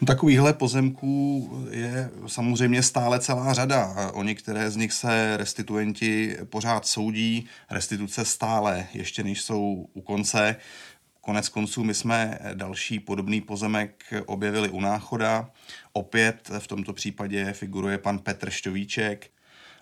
No, 0.00 0.06
takovýchhle 0.06 0.52
pozemků 0.52 1.50
je 1.70 2.10
samozřejmě 2.26 2.82
stále 2.82 3.20
celá 3.20 3.54
řada. 3.54 4.10
O 4.14 4.22
některé 4.22 4.70
z 4.70 4.76
nich 4.76 4.92
se 4.92 5.36
restituenti 5.36 6.36
pořád 6.44 6.86
soudí, 6.86 7.46
restituce 7.70 8.24
stále, 8.24 8.86
ještě 8.94 9.22
než 9.22 9.40
jsou 9.40 9.88
u 9.92 10.00
konce. 10.00 10.56
Konec 11.20 11.48
konců 11.48 11.84
my 11.84 11.94
jsme 11.94 12.38
další 12.54 13.00
podobný 13.00 13.40
pozemek 13.40 14.04
objevili 14.26 14.68
u 14.68 14.80
Náchoda. 14.80 15.50
Opět 15.92 16.50
v 16.58 16.66
tomto 16.66 16.92
případě 16.92 17.52
figuruje 17.52 17.98
pan 17.98 18.18
Petr 18.18 18.50
Šťovíček, 18.50 19.30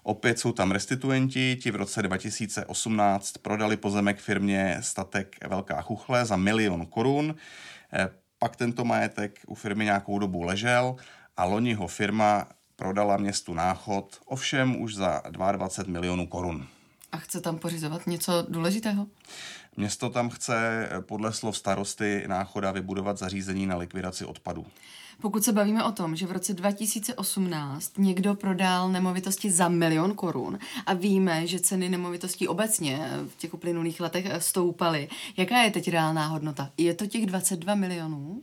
Opět 0.02 0.38
jsou 0.38 0.52
tam 0.52 0.71
restituenti, 0.71 1.57
ti 1.62 1.71
v 1.71 1.76
roce 1.76 2.02
2018 2.02 3.33
prodali 3.33 3.76
pozemek 3.76 4.19
firmě 4.19 4.76
Statek 4.81 5.37
Velká 5.49 5.83
Chuchle 5.83 6.25
za 6.25 6.37
milion 6.37 6.87
korun. 6.87 7.35
Eh, 7.93 8.09
pak 8.38 8.57
tento 8.57 8.85
majetek 8.85 9.40
u 9.47 9.55
firmy 9.55 9.85
nějakou 9.85 10.19
dobu 10.19 10.43
ležel 10.43 10.97
a 11.37 11.45
loni 11.45 11.75
ho 11.75 11.87
firma 11.87 12.47
prodala 12.76 13.17
městu 13.17 13.55
Náchod, 13.55 14.21
ovšem 14.25 14.81
už 14.81 14.95
za 14.95 15.23
22 15.31 15.93
milionů 15.93 16.26
korun. 16.26 16.67
A 17.12 17.16
chce 17.16 17.40
tam 17.40 17.58
pořizovat 17.58 18.06
něco 18.06 18.46
důležitého? 18.48 19.06
Město 19.76 20.10
tam 20.10 20.30
chce 20.30 20.88
podle 21.00 21.32
slov 21.32 21.56
starosty 21.56 22.24
Náchoda 22.26 22.72
vybudovat 22.72 23.18
zařízení 23.18 23.66
na 23.66 23.76
likvidaci 23.76 24.24
odpadů. 24.24 24.66
Pokud 25.20 25.44
se 25.44 25.52
bavíme 25.52 25.84
o 25.84 25.92
tom, 25.92 26.16
že 26.16 26.26
v 26.26 26.32
roce 26.32 26.54
2018 26.54 27.98
někdo 27.98 28.34
prodal 28.34 28.88
nemovitosti 28.88 29.50
za 29.50 29.68
milion 29.68 30.14
korun 30.14 30.58
a 30.86 30.94
víme, 30.94 31.46
že 31.46 31.60
ceny 31.60 31.88
nemovitostí 31.88 32.48
obecně 32.48 33.10
v 33.28 33.36
těch 33.36 33.54
uplynulých 33.54 34.00
letech 34.00 34.26
stoupaly, 34.38 35.08
jaká 35.36 35.62
je 35.62 35.70
teď 35.70 35.90
reálná 35.90 36.26
hodnota? 36.26 36.70
Je 36.76 36.94
to 36.94 37.06
těch 37.06 37.26
22 37.26 37.74
milionů? 37.74 38.42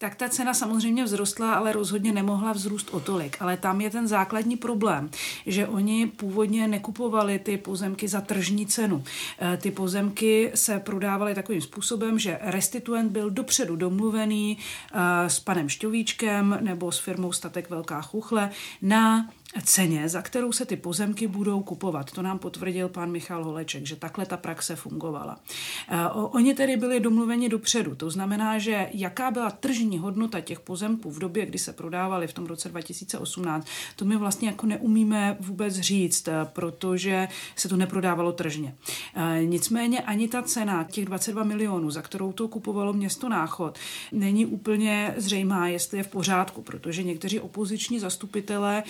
Tak 0.00 0.14
ta 0.14 0.28
cena 0.28 0.54
samozřejmě 0.54 1.04
vzrostla, 1.04 1.54
ale 1.54 1.72
rozhodně 1.72 2.12
nemohla 2.12 2.52
vzrůst 2.52 2.90
o 2.90 3.00
tolik. 3.00 3.36
Ale 3.40 3.56
tam 3.56 3.80
je 3.80 3.90
ten 3.90 4.08
základní 4.08 4.56
problém, 4.56 5.10
že 5.46 5.68
oni 5.68 6.06
původně 6.06 6.68
nekupovali 6.68 7.38
ty 7.38 7.56
pozemky 7.56 8.08
za 8.08 8.20
tržní 8.20 8.66
cenu. 8.66 9.04
E, 9.42 9.56
ty 9.56 9.70
pozemky 9.70 10.50
se 10.54 10.78
prodávaly 10.78 11.34
takovým 11.34 11.60
způsobem, 11.60 12.18
že 12.18 12.38
restituent 12.42 13.12
byl 13.12 13.30
dopředu 13.30 13.76
domluvený 13.76 14.58
e, 14.58 15.30
s 15.30 15.40
panem 15.40 15.68
Šťovíčkem 15.68 16.58
nebo 16.60 16.92
s 16.92 16.98
firmou 16.98 17.32
Statek 17.32 17.70
Velká 17.70 18.02
Chuchle 18.02 18.50
na 18.82 19.30
ceně, 19.64 20.08
za 20.08 20.22
kterou 20.22 20.52
se 20.52 20.66
ty 20.66 20.76
pozemky 20.76 21.26
budou 21.26 21.62
kupovat. 21.62 22.10
To 22.10 22.22
nám 22.22 22.38
potvrdil 22.38 22.88
pan 22.88 23.10
Michal 23.10 23.44
Holeček, 23.44 23.86
že 23.86 23.96
takhle 23.96 24.26
ta 24.26 24.36
praxe 24.36 24.76
fungovala. 24.76 25.40
Eh, 25.88 26.08
oni 26.12 26.54
tedy 26.54 26.76
byli 26.76 27.00
domluveni 27.00 27.48
dopředu. 27.48 27.94
To 27.94 28.10
znamená, 28.10 28.58
že 28.58 28.88
jaká 28.92 29.30
byla 29.30 29.50
tržní 29.50 29.98
hodnota 29.98 30.40
těch 30.40 30.60
pozemků 30.60 31.10
v 31.10 31.18
době, 31.18 31.46
kdy 31.46 31.58
se 31.58 31.72
prodávaly 31.72 32.26
v 32.26 32.32
tom 32.32 32.46
roce 32.46 32.68
2018, 32.68 33.68
to 33.96 34.04
my 34.04 34.16
vlastně 34.16 34.48
jako 34.48 34.66
neumíme 34.66 35.36
vůbec 35.40 35.74
říct, 35.74 36.28
eh, 36.28 36.32
protože 36.52 37.28
se 37.56 37.68
to 37.68 37.76
neprodávalo 37.76 38.32
tržně. 38.32 38.74
Eh, 39.14 39.44
nicméně 39.44 40.00
ani 40.00 40.28
ta 40.28 40.42
cena 40.42 40.84
těch 40.84 41.04
22 41.04 41.44
milionů, 41.44 41.90
za 41.90 42.02
kterou 42.02 42.32
to 42.32 42.48
kupovalo 42.48 42.92
město 42.92 43.28
Náchod, 43.28 43.78
není 44.12 44.46
úplně 44.46 45.14
zřejmá, 45.16 45.68
jestli 45.68 45.98
je 45.98 46.04
v 46.04 46.08
pořádku, 46.08 46.62
protože 46.62 47.02
někteří 47.02 47.40
opoziční 47.40 47.98
zastupitelé 47.98 48.82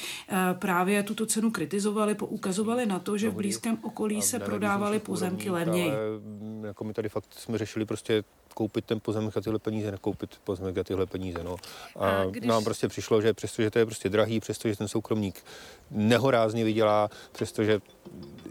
právě 0.55 1.03
tuto 1.03 1.27
cenu 1.27 1.51
kritizovali, 1.51 2.15
poukazovali 2.15 2.87
na 2.87 2.99
to, 2.99 3.19
že 3.19 3.31
v 3.31 3.35
blízkém 3.35 3.79
okolí 3.83 4.23
se 4.23 4.39
prodávaly 4.39 4.99
pozemky 4.99 5.51
levněji. 5.51 5.93
Jako 6.63 6.85
my 6.85 6.95
tady 6.95 7.09
fakt 7.09 7.25
jsme 7.31 7.59
řešili 7.59 7.85
prostě 7.85 8.25
koupit 8.55 8.85
ten 8.85 9.01
pozemek 9.01 9.37
a 9.37 9.41
tyhle 9.41 9.59
peníze, 9.59 9.91
nekoupit 9.91 10.31
pozemek 10.45 10.79
a 10.79 10.85
tyhle 10.85 11.07
peníze. 11.07 11.39
No. 11.45 11.57
A, 11.97 12.11
a 12.11 12.25
když... 12.25 12.49
nám 12.49 12.65
prostě 12.65 12.89
přišlo, 12.89 13.23
že 13.23 13.33
přestože 13.33 13.71
to 13.71 13.79
je 13.79 13.87
prostě 13.87 14.09
drahý, 14.09 14.41
přestože 14.41 14.77
ten 14.77 14.89
soukromník 14.89 15.45
nehorázně 15.91 16.65
vydělá, 16.65 17.11
přestože 17.33 17.81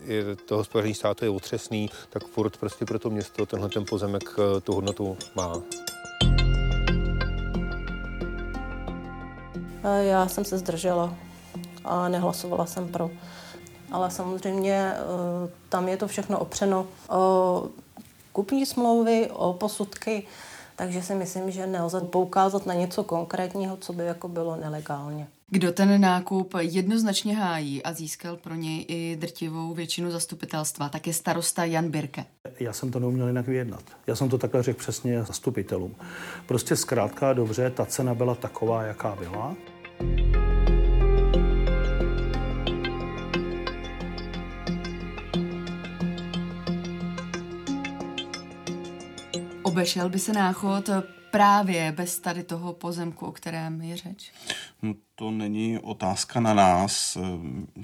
je 0.06 0.36
to 0.36 0.58
hospodaření 0.58 0.94
státu 0.94 1.25
je 1.25 1.30
otřesný, 1.30 1.89
tak 2.10 2.24
furt 2.24 2.58
prostě 2.58 2.86
pro 2.86 3.00
to 3.00 3.10
město 3.10 3.46
tenhle 3.46 3.70
ten 3.70 3.86
pozemek 3.86 4.24
eh, 4.24 4.62
tu 4.62 4.74
hodnotu 4.74 5.18
má. 5.36 5.62
Já 10.01 10.27
jsem 10.27 10.46
se 10.46 10.58
zdržela 10.58 11.18
a 11.88 12.10
nehlasovala 12.10 12.65
jsem 12.65 12.88
pro. 12.88 13.10
Ale 13.91 14.12
samozřejmě 14.12 14.94
eh, 14.94 15.50
tam 15.70 15.88
je 15.88 15.98
to 15.98 16.08
všechno 16.08 16.39
opřeno 16.39 16.88
o 17.10 17.63
kupní 18.32 18.65
smlouvy, 18.65 19.29
o 19.34 19.53
posudky, 19.53 20.24
takže 20.75 21.01
si 21.01 21.15
myslím, 21.15 21.51
že 21.51 21.67
nelze 21.67 22.01
poukázat 22.01 22.65
na 22.65 22.74
něco 22.74 23.03
konkrétního, 23.03 23.77
co 23.77 23.94
by 23.94 24.06
jako 24.06 24.27
bylo 24.27 24.56
nelegálně. 24.56 25.27
Kdo 25.50 25.72
ten 25.72 26.01
nákup 26.01 26.53
jednoznačně 26.60 27.36
hájí 27.36 27.84
a 27.84 27.94
získal 27.94 28.38
pro 28.38 28.56
něj 28.56 28.86
i 28.88 29.17
drtivou 29.20 29.74
většinu 29.74 30.12
zastupitelstva, 30.12 30.89
tak 30.89 31.08
je 31.08 31.13
starosta 31.13 31.65
Jan 31.65 31.89
Birke. 31.89 32.25
Já 32.60 32.74
jsem 32.74 32.91
to 32.91 33.00
neuměl 33.00 33.27
jinak 33.27 33.48
vyjednat. 33.48 33.84
Já 34.08 34.15
jsem 34.15 34.29
to 34.29 34.38
takhle 34.38 34.63
řekl 34.63 34.79
přesně 34.79 35.24
zastupitelům. 35.24 35.96
Prostě 36.46 36.75
zkrátka 36.75 37.34
dobře, 37.34 37.70
ta 37.70 37.86
cena 37.86 38.13
byla 38.13 38.36
taková, 38.36 38.84
jaká 38.84 39.15
byla. 39.15 39.56
Obešel 49.77 50.10
by 50.10 50.19
se 50.19 50.34
náchod 50.34 50.89
právě 51.31 51.91
bez 51.91 52.19
tady 52.19 52.43
toho 52.43 52.74
pozemku, 52.74 53.25
o 53.25 53.31
kterém 53.31 53.81
je 53.81 53.98
řeč? 53.98 54.31
No, 54.81 54.93
to 55.15 55.31
není 55.31 55.79
otázka 55.79 56.39
na 56.39 56.53
nás. 56.53 57.17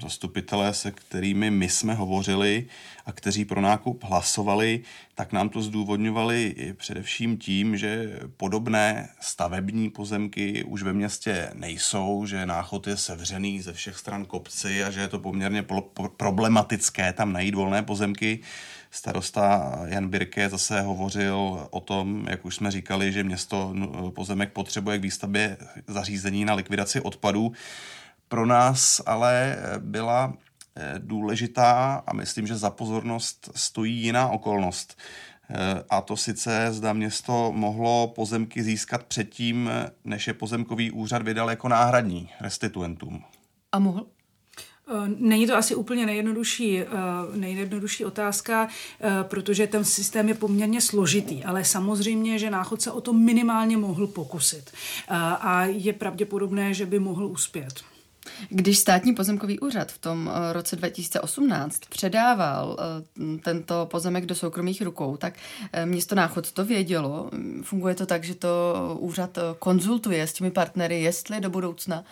Zastupitelé, 0.02 0.74
se 0.74 0.90
kterými 0.90 1.50
my 1.50 1.68
jsme 1.68 1.94
hovořili 1.94 2.66
a 3.06 3.12
kteří 3.12 3.44
pro 3.44 3.60
nákup 3.60 4.04
hlasovali, 4.04 4.82
tak 5.14 5.32
nám 5.32 5.48
to 5.48 5.62
zdůvodňovali 5.62 6.54
především 6.76 7.38
tím, 7.38 7.76
že 7.76 8.20
podobné 8.36 9.08
stavební 9.20 9.90
pozemky 9.90 10.64
už 10.64 10.82
ve 10.82 10.92
městě 10.92 11.50
nejsou, 11.54 12.26
že 12.26 12.46
náchod 12.46 12.86
je 12.86 12.96
sevřený 12.96 13.62
ze 13.62 13.72
všech 13.72 13.96
stran 13.96 14.24
kopci 14.24 14.84
a 14.84 14.90
že 14.90 15.00
je 15.00 15.08
to 15.08 15.18
poměrně 15.18 15.66
problematické 16.16 17.12
tam 17.12 17.32
najít 17.32 17.54
volné 17.54 17.82
pozemky. 17.82 18.40
Starosta 18.94 19.78
Jan 19.84 20.08
Birke 20.08 20.48
zase 20.48 20.80
hovořil 20.80 21.68
o 21.70 21.80
tom, 21.80 22.26
jak 22.30 22.44
už 22.44 22.56
jsme 22.56 22.70
říkali, 22.70 23.12
že 23.12 23.24
město 23.24 23.74
pozemek 24.14 24.52
potřebuje 24.52 24.98
k 24.98 25.02
výstavbě 25.02 25.56
zařízení 25.86 26.44
na 26.44 26.54
likvidaci 26.54 27.00
odpadů. 27.00 27.52
Pro 28.28 28.46
nás 28.46 29.02
ale 29.06 29.56
byla 29.78 30.34
eh, 30.76 30.94
důležitá 30.98 32.02
a 32.06 32.12
myslím, 32.12 32.46
že 32.46 32.56
za 32.56 32.70
pozornost 32.70 33.50
stojí 33.54 33.94
jiná 33.94 34.28
okolnost. 34.28 34.98
Eh, 35.50 35.84
a 35.90 36.00
to 36.00 36.16
sice 36.16 36.72
zda 36.72 36.92
město 36.92 37.52
mohlo 37.52 38.08
pozemky 38.08 38.62
získat 38.62 39.04
předtím, 39.04 39.70
než 40.04 40.26
je 40.26 40.34
pozemkový 40.34 40.90
úřad 40.90 41.22
vydal 41.22 41.50
jako 41.50 41.68
náhradní 41.68 42.30
restituentům. 42.40 43.24
A 43.72 43.78
mohl? 43.78 44.06
Eh, 44.88 44.92
není 45.16 45.46
to 45.46 45.56
asi 45.56 45.74
úplně 45.74 46.06
nejjednodušší, 46.06 46.78
eh, 46.78 46.86
nejjednodušší 47.34 48.04
otázka, 48.04 48.68
eh, 49.00 49.10
protože 49.22 49.66
ten 49.66 49.84
systém 49.84 50.28
je 50.28 50.34
poměrně 50.34 50.80
složitý, 50.80 51.44
ale 51.44 51.64
samozřejmě, 51.64 52.38
že 52.38 52.50
náchod 52.50 52.82
se 52.82 52.90
o 52.90 53.00
to 53.00 53.12
minimálně 53.12 53.76
mohl 53.76 54.06
pokusit 54.06 54.70
a 55.40 55.64
je 55.64 55.92
pravděpodobné, 55.92 56.74
že 56.74 56.86
by 56.86 56.98
mohl 56.98 57.26
uspět. 57.26 57.93
Když 58.48 58.78
státní 58.78 59.14
pozemkový 59.14 59.60
úřad 59.60 59.92
v 59.92 59.98
tom 59.98 60.30
eh, 60.34 60.52
roce 60.52 60.76
2018 60.76 61.80
předával 61.88 62.76
eh, 62.78 63.38
tento 63.42 63.86
pozemek 63.90 64.26
do 64.26 64.34
soukromých 64.34 64.82
rukou, 64.82 65.16
tak 65.16 65.34
eh, 65.72 65.86
město 65.86 66.14
Náchod 66.14 66.52
to 66.52 66.64
vědělo. 66.64 67.30
Funguje 67.62 67.94
to 67.94 68.06
tak, 68.06 68.24
že 68.24 68.34
to 68.34 68.48
úřad 69.00 69.38
konzultuje 69.58 70.26
s 70.26 70.32
těmi 70.32 70.50
partnery, 70.50 71.02
jestli 71.02 71.40
do 71.40 71.50
budoucna, 71.50 72.04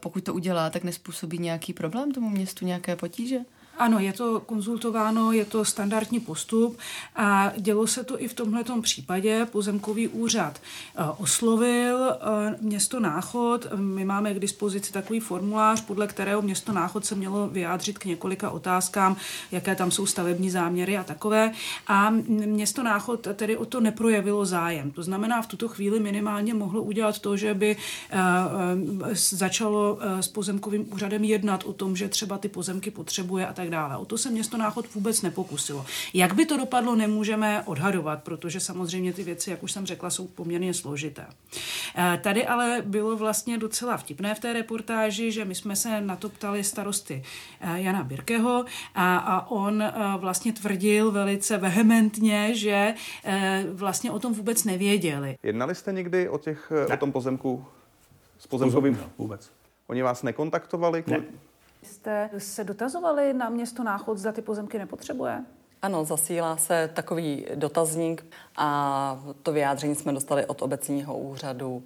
pokud 0.00 0.24
to 0.24 0.34
udělá, 0.34 0.70
tak 0.70 0.84
nespůsobí 0.84 1.38
nějaký 1.38 1.72
problém 1.72 2.12
tomu 2.12 2.30
městu, 2.30 2.64
nějaké 2.64 2.96
potíže? 2.96 3.38
Ano, 3.78 3.98
je 3.98 4.12
to 4.12 4.40
konzultováno, 4.40 5.32
je 5.32 5.44
to 5.44 5.64
standardní 5.64 6.20
postup 6.20 6.78
a 7.16 7.52
dělo 7.56 7.86
se 7.86 8.04
to 8.04 8.22
i 8.22 8.28
v 8.28 8.34
tomto 8.34 8.80
případě. 8.82 9.46
Pozemkový 9.52 10.08
úřad 10.08 10.58
eh, 10.58 11.04
oslovil 11.18 12.10
eh, 12.10 12.56
město 12.60 13.00
Náchod. 13.00 13.66
My 13.76 14.04
máme 14.04 14.34
k 14.34 14.38
dispozici 14.38 14.92
takový 14.92 15.20
formulář, 15.20 15.80
podle 15.80 16.06
kterého 16.06 16.42
město 16.42 16.72
Náchod 16.72 17.06
se 17.06 17.14
mělo 17.14 17.48
vyjádřit 17.48 17.98
k 17.98 18.04
několika 18.04 18.50
otázkám, 18.50 19.16
jaké 19.52 19.74
tam 19.74 19.90
jsou 19.90 20.06
stavební 20.06 20.50
záměry 20.50 20.96
a 20.96 21.04
takové. 21.04 21.52
A 21.86 22.10
město 22.28 22.82
Náchod 22.82 23.28
tedy 23.34 23.56
o 23.56 23.64
to 23.64 23.80
neprojevilo 23.80 24.46
zájem. 24.46 24.90
To 24.90 25.02
znamená, 25.02 25.42
v 25.42 25.46
tuto 25.46 25.68
chvíli 25.68 26.00
minimálně 26.00 26.54
mohlo 26.54 26.82
udělat 26.82 27.18
to, 27.18 27.36
že 27.36 27.54
by 27.54 27.76
eh, 28.10 28.16
začalo 29.12 29.98
s 30.20 30.28
pozemkovým 30.28 30.92
úřadem 30.92 31.24
jednat 31.24 31.64
o 31.64 31.72
tom, 31.72 31.96
že 31.96 32.08
třeba 32.08 32.38
ty 32.38 32.48
pozemky 32.48 32.90
potřebuje 32.90 33.46
a 33.46 33.52
tak 33.52 33.67
tak 33.68 33.72
dále. 33.72 33.96
O 33.96 34.04
to 34.04 34.18
se 34.18 34.30
město 34.30 34.56
Náchod 34.56 34.94
vůbec 34.94 35.22
nepokusilo. 35.22 35.86
Jak 36.14 36.32
by 36.32 36.46
to 36.46 36.56
dopadlo, 36.56 36.96
nemůžeme 36.96 37.62
odhadovat, 37.62 38.22
protože 38.22 38.60
samozřejmě 38.60 39.12
ty 39.12 39.24
věci, 39.24 39.50
jak 39.50 39.62
už 39.62 39.72
jsem 39.72 39.86
řekla, 39.86 40.10
jsou 40.10 40.26
poměrně 40.26 40.74
složité. 40.74 41.26
Eh, 41.96 42.20
tady 42.22 42.46
ale 42.46 42.82
bylo 42.86 43.16
vlastně 43.16 43.58
docela 43.58 43.96
vtipné 43.96 44.34
v 44.34 44.40
té 44.40 44.52
reportáži, 44.52 45.32
že 45.32 45.44
my 45.44 45.54
jsme 45.54 45.76
se 45.76 46.00
na 46.00 46.16
to 46.16 46.28
ptali 46.28 46.64
starosty 46.64 47.22
eh, 47.60 47.80
Jana 47.80 48.04
Birkeho 48.04 48.64
a, 48.94 49.18
a 49.18 49.50
on 49.50 49.82
eh, 49.82 49.92
vlastně 50.16 50.52
tvrdil 50.52 51.10
velice 51.10 51.58
vehementně, 51.58 52.54
že 52.54 52.94
vlastně 53.72 54.10
o 54.10 54.18
tom 54.18 54.34
vůbec 54.34 54.64
nevěděli. 54.64 55.36
Jednali 55.42 55.74
jste 55.74 55.92
někdy 55.92 56.28
o, 56.28 56.38
těch, 56.38 56.72
o 56.94 56.96
tom 56.96 57.12
pozemku 57.12 57.64
s 58.38 58.46
pozemkovým? 58.46 58.94
Pozemku, 58.94 59.22
vůbec. 59.22 59.50
Oni 59.86 60.02
vás 60.02 60.22
nekontaktovali? 60.22 61.04
Ne. 61.06 61.22
Jste 61.88 62.30
se 62.38 62.64
dotazovali 62.64 63.32
na 63.32 63.48
město 63.48 63.82
Náchod, 63.82 64.18
zda 64.18 64.32
ty 64.32 64.42
pozemky 64.42 64.78
nepotřebuje? 64.78 65.44
Ano, 65.82 66.04
zasílá 66.04 66.56
se 66.56 66.90
takový 66.94 67.46
dotazník 67.54 68.26
a 68.56 69.22
to 69.42 69.52
vyjádření 69.52 69.94
jsme 69.94 70.12
dostali 70.12 70.46
od 70.46 70.62
obecního 70.62 71.18
úřadu 71.18 71.82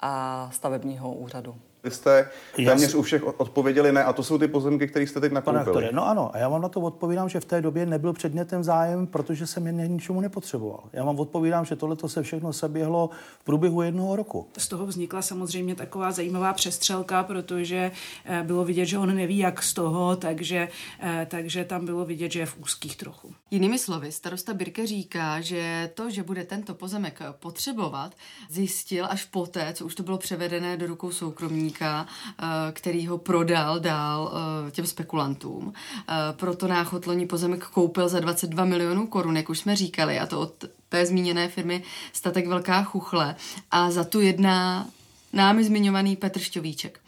a 0.00 0.50
stavebního 0.52 1.14
úřadu. 1.14 1.56
Vy 1.84 1.90
jste 1.90 2.30
téměř 2.56 2.94
u 2.94 3.02
všech 3.02 3.40
odpověděli 3.40 3.92
ne 3.92 4.04
a 4.04 4.12
to 4.12 4.22
jsou 4.22 4.38
ty 4.38 4.48
pozemky, 4.48 4.88
které 4.88 5.06
jste 5.06 5.20
teď 5.20 5.32
nakoupili. 5.32 5.64
Aktore, 5.64 5.88
no 5.92 6.06
ano, 6.06 6.30
a 6.34 6.38
já 6.38 6.48
vám 6.48 6.62
na 6.62 6.68
to 6.68 6.80
odpovídám, 6.80 7.28
že 7.28 7.40
v 7.40 7.44
té 7.44 7.60
době 7.60 7.86
nebyl 7.86 8.12
předmětem 8.12 8.64
zájem, 8.64 9.06
protože 9.06 9.46
jsem 9.46 9.66
je 9.66 9.72
ničemu 9.72 10.20
nepotřeboval. 10.20 10.84
Já 10.92 11.04
vám 11.04 11.20
odpovídám, 11.20 11.64
že 11.64 11.76
tohle 11.76 11.96
se 12.06 12.22
všechno 12.22 12.52
seběhlo 12.52 13.10
v 13.40 13.44
průběhu 13.44 13.82
jednoho 13.82 14.16
roku. 14.16 14.46
Z 14.58 14.68
toho 14.68 14.86
vznikla 14.86 15.22
samozřejmě 15.22 15.74
taková 15.74 16.12
zajímavá 16.12 16.52
přestřelka, 16.52 17.22
protože 17.22 17.90
eh, 18.24 18.42
bylo 18.42 18.64
vidět, 18.64 18.86
že 18.86 18.98
on 18.98 19.16
neví, 19.16 19.38
jak 19.38 19.62
z 19.62 19.74
toho, 19.74 20.16
takže, 20.16 20.68
eh, 21.00 21.26
takže 21.30 21.64
tam 21.64 21.86
bylo 21.86 22.04
vidět, 22.04 22.32
že 22.32 22.38
je 22.38 22.46
v 22.46 22.58
úzkých 22.58 22.96
trochu. 22.96 23.34
Jinými 23.50 23.78
slovy, 23.78 24.12
starosta 24.12 24.54
Birke 24.54 24.86
říká, 24.86 25.40
že 25.40 25.90
to, 25.94 26.10
že 26.10 26.22
bude 26.22 26.44
tento 26.44 26.74
pozemek 26.74 27.20
potřebovat, 27.38 28.12
zjistil 28.50 29.06
až 29.10 29.24
poté, 29.24 29.72
co 29.74 29.86
už 29.86 29.94
to 29.94 30.02
bylo 30.02 30.18
převedené 30.18 30.76
do 30.76 30.86
rukou 30.86 31.12
soukromníka 31.12 31.73
obchodníka, 31.74 32.06
eh, 32.38 32.72
který 32.72 33.06
ho 33.06 33.18
prodal 33.18 33.80
dál 33.80 34.32
eh, 34.32 34.70
těm 34.70 34.86
spekulantům. 34.86 35.72
Eh, 36.08 36.12
proto 36.32 36.68
náchod 36.68 37.06
loni 37.06 37.26
pozemek 37.26 37.64
koupil 37.64 38.08
za 38.08 38.20
22 38.20 38.64
milionů 38.64 39.06
korun, 39.06 39.36
jak 39.36 39.50
už 39.50 39.58
jsme 39.58 39.76
říkali, 39.76 40.18
a 40.18 40.26
to 40.26 40.40
od 40.40 40.64
té 40.88 41.06
zmíněné 41.06 41.48
firmy 41.48 41.82
Statek 42.12 42.46
Velká 42.46 42.82
Chuchle. 42.82 43.36
A 43.70 43.90
za 43.90 44.04
tu 44.04 44.20
jedná 44.20 44.88
námi 45.32 45.64
zmiňovaný 45.64 46.16
Petr 46.16 46.40
Šťovíček. 46.40 47.00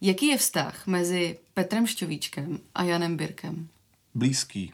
Jaký 0.00 0.26
je 0.26 0.38
vztah 0.38 0.86
mezi 0.86 1.38
Petrem 1.54 1.86
Šťovíčkem 1.86 2.58
a 2.74 2.82
Janem 2.82 3.16
Birkem? 3.16 3.68
Blízký. 4.14 4.72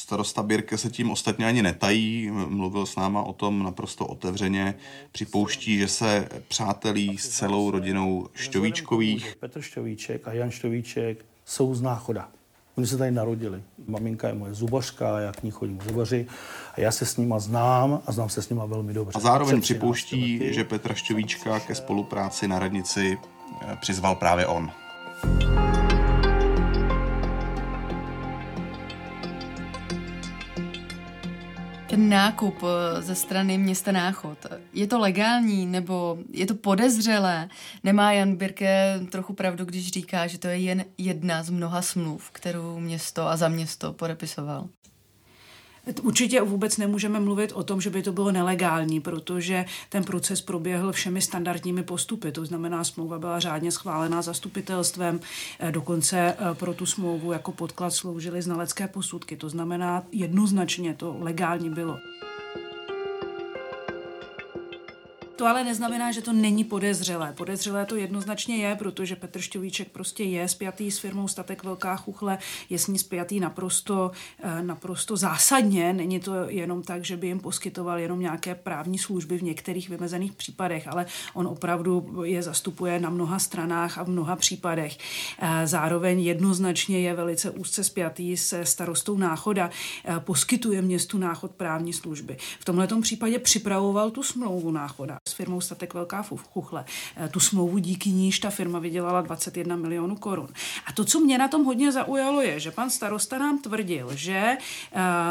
Starosta 0.00 0.42
Birke 0.42 0.78
se 0.78 0.90
tím 0.90 1.10
ostatně 1.10 1.46
ani 1.46 1.62
netají, 1.62 2.30
mluvil 2.30 2.86
s 2.86 2.96
náma 2.96 3.22
o 3.22 3.32
tom 3.32 3.62
naprosto 3.62 4.06
otevřeně. 4.06 4.74
Připouští, 5.12 5.78
že 5.78 5.88
se 5.88 6.28
přátelí 6.48 7.18
s 7.18 7.28
celou 7.28 7.70
rodinou 7.70 8.28
Šťovíčkových. 8.34 9.36
Petr 9.40 9.60
Šťovíček 9.60 10.28
a 10.28 10.32
Jan 10.32 10.50
Šťovíček 10.50 11.24
jsou 11.44 11.74
z 11.74 11.82
náchoda. 11.82 12.28
Oni 12.76 12.86
se 12.86 12.96
tady 12.96 13.10
narodili. 13.10 13.62
Maminka 13.86 14.28
je 14.28 14.34
moje 14.34 14.54
zubařka, 14.54 15.20
já 15.20 15.32
k 15.32 15.42
ní 15.42 15.50
chodím 15.50 15.80
zubaři 15.88 16.26
a 16.74 16.80
já 16.80 16.92
se 16.92 17.06
s 17.06 17.16
nima 17.16 17.38
znám 17.38 18.02
a 18.06 18.12
znám 18.12 18.28
se 18.28 18.42
s 18.42 18.48
nima 18.48 18.66
velmi 18.66 18.94
dobře. 18.94 19.12
A 19.16 19.20
zároveň 19.20 19.60
připouští, 19.60 20.54
že 20.54 20.64
Petra 20.64 20.94
Šťovíčka 20.94 21.60
ke 21.60 21.74
spolupráci 21.74 22.48
na 22.48 22.58
radnici 22.58 23.18
eh, 23.62 23.76
přizval 23.80 24.14
právě 24.14 24.46
on. 24.46 24.70
ten 25.22 25.79
nákup 31.96 32.62
eh, 32.62 33.02
ze 33.02 33.14
strany 33.14 33.58
města 33.58 33.92
Náchod, 33.92 34.46
je 34.72 34.86
to 34.86 34.98
legální 34.98 35.66
nebo 35.66 36.18
je 36.30 36.46
to 36.46 36.54
podezřelé? 36.54 37.48
Nemá 37.84 38.12
Jan 38.12 38.36
Birke 38.36 39.00
trochu 39.10 39.32
pravdu, 39.32 39.64
když 39.64 39.88
říká, 39.88 40.26
že 40.26 40.38
to 40.38 40.48
je 40.48 40.58
jen 40.58 40.84
jedna 40.98 41.42
z 41.42 41.50
mnoha 41.50 41.82
smluv, 41.82 42.30
kterou 42.30 42.78
město 42.78 43.26
a 43.26 43.36
za 43.36 43.48
město 43.48 43.92
podepisoval? 43.92 44.68
Určitě 46.02 46.42
vůbec 46.42 46.76
nemůžeme 46.76 47.20
mluvit 47.20 47.52
o 47.52 47.62
tom, 47.62 47.80
že 47.80 47.90
by 47.90 48.02
to 48.02 48.12
bylo 48.12 48.32
nelegální, 48.32 49.00
protože 49.00 49.64
ten 49.88 50.04
proces 50.04 50.40
proběhl 50.40 50.92
všemi 50.92 51.20
standardními 51.22 51.82
postupy. 51.82 52.32
To 52.32 52.46
znamená, 52.46 52.84
smlouva 52.84 53.18
byla 53.18 53.40
řádně 53.40 53.72
schválená 53.72 54.22
zastupitelstvem, 54.22 55.20
eh, 55.58 55.72
dokonce 55.72 56.18
eh, 56.18 56.54
pro 56.54 56.74
tu 56.74 56.86
smlouvu 56.86 57.32
jako 57.32 57.52
podklad 57.52 57.92
sloužily 57.92 58.42
znalecké 58.42 58.88
posudky. 58.88 59.36
To 59.36 59.48
znamená, 59.48 60.02
jednoznačně 60.12 60.94
to 60.94 61.16
legální 61.20 61.70
bylo. 61.70 61.98
To 65.40 65.46
ale 65.46 65.64
neznamená, 65.64 66.12
že 66.12 66.22
to 66.22 66.32
není 66.32 66.64
podezřelé. 66.64 67.32
Podezřelé 67.32 67.86
to 67.86 67.96
jednoznačně 67.96 68.56
je, 68.56 68.76
protože 68.76 69.16
Petr 69.16 69.40
Šťovíček 69.40 69.88
prostě 69.88 70.24
je 70.24 70.48
spjatý 70.48 70.90
s 70.90 70.98
firmou 70.98 71.28
Statek 71.28 71.64
Velká 71.64 71.96
Chuchle, 71.96 72.38
je 72.70 72.78
s 72.78 72.86
ní 72.86 72.98
spjatý 72.98 73.40
naprosto, 73.40 74.10
eh, 74.42 74.62
naprosto 74.62 75.16
zásadně. 75.16 75.92
Není 75.92 76.20
to 76.20 76.34
jenom 76.48 76.82
tak, 76.82 77.04
že 77.04 77.16
by 77.16 77.26
jim 77.26 77.40
poskytoval 77.40 77.98
jenom 77.98 78.20
nějaké 78.20 78.54
právní 78.54 78.98
služby 78.98 79.38
v 79.38 79.42
některých 79.42 79.88
vymezených 79.88 80.32
případech, 80.32 80.88
ale 80.88 81.06
on 81.34 81.46
opravdu 81.46 82.22
je 82.24 82.42
zastupuje 82.42 83.00
na 83.00 83.10
mnoha 83.10 83.38
stranách 83.38 83.98
a 83.98 84.02
v 84.02 84.08
mnoha 84.08 84.36
případech. 84.36 84.98
Eh, 85.38 85.66
zároveň 85.66 86.20
jednoznačně 86.20 87.00
je 87.00 87.14
velice 87.14 87.50
úzce 87.50 87.84
spjatý 87.84 88.36
se 88.36 88.64
starostou 88.64 89.16
Náchoda, 89.16 89.70
eh, 90.04 90.20
poskytuje 90.20 90.82
městu 90.82 91.18
Náchod 91.18 91.50
právní 91.50 91.92
služby. 91.92 92.36
V 92.60 92.64
tomhle 92.64 92.88
případě 93.00 93.38
připravoval 93.38 94.10
tu 94.10 94.22
smlouvu 94.22 94.70
Náchoda 94.70 95.18
s 95.30 95.32
firmou 95.32 95.60
Statek 95.60 95.94
Velká 95.94 96.22
Chuchle. 96.22 96.84
Eh, 97.16 97.28
tu 97.28 97.40
smlouvu 97.40 97.78
díky 97.78 98.10
níž 98.10 98.38
ta 98.38 98.50
firma 98.50 98.78
vydělala 98.78 99.20
21 99.20 99.76
milionů 99.76 100.16
korun. 100.16 100.48
A 100.86 100.92
to, 100.92 101.04
co 101.04 101.20
mě 101.20 101.38
na 101.38 101.48
tom 101.48 101.64
hodně 101.64 101.92
zaujalo, 101.92 102.40
je, 102.40 102.60
že 102.60 102.70
pan 102.70 102.90
starosta 102.90 103.38
nám 103.38 103.58
tvrdil, 103.58 104.10
že 104.14 104.56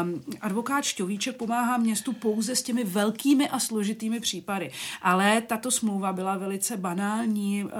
um, 0.02 0.22
advokát 0.40 0.84
Šťovíček 0.84 1.36
pomáhá 1.36 1.76
městu 1.76 2.12
pouze 2.12 2.56
s 2.56 2.62
těmi 2.62 2.84
velkými 2.84 3.48
a 3.48 3.58
složitými 3.58 4.20
případy. 4.20 4.70
Ale 5.02 5.40
tato 5.40 5.70
smlouva 5.70 6.12
byla 6.12 6.36
velice 6.36 6.76
banální, 6.76 7.64
uh, 7.64 7.70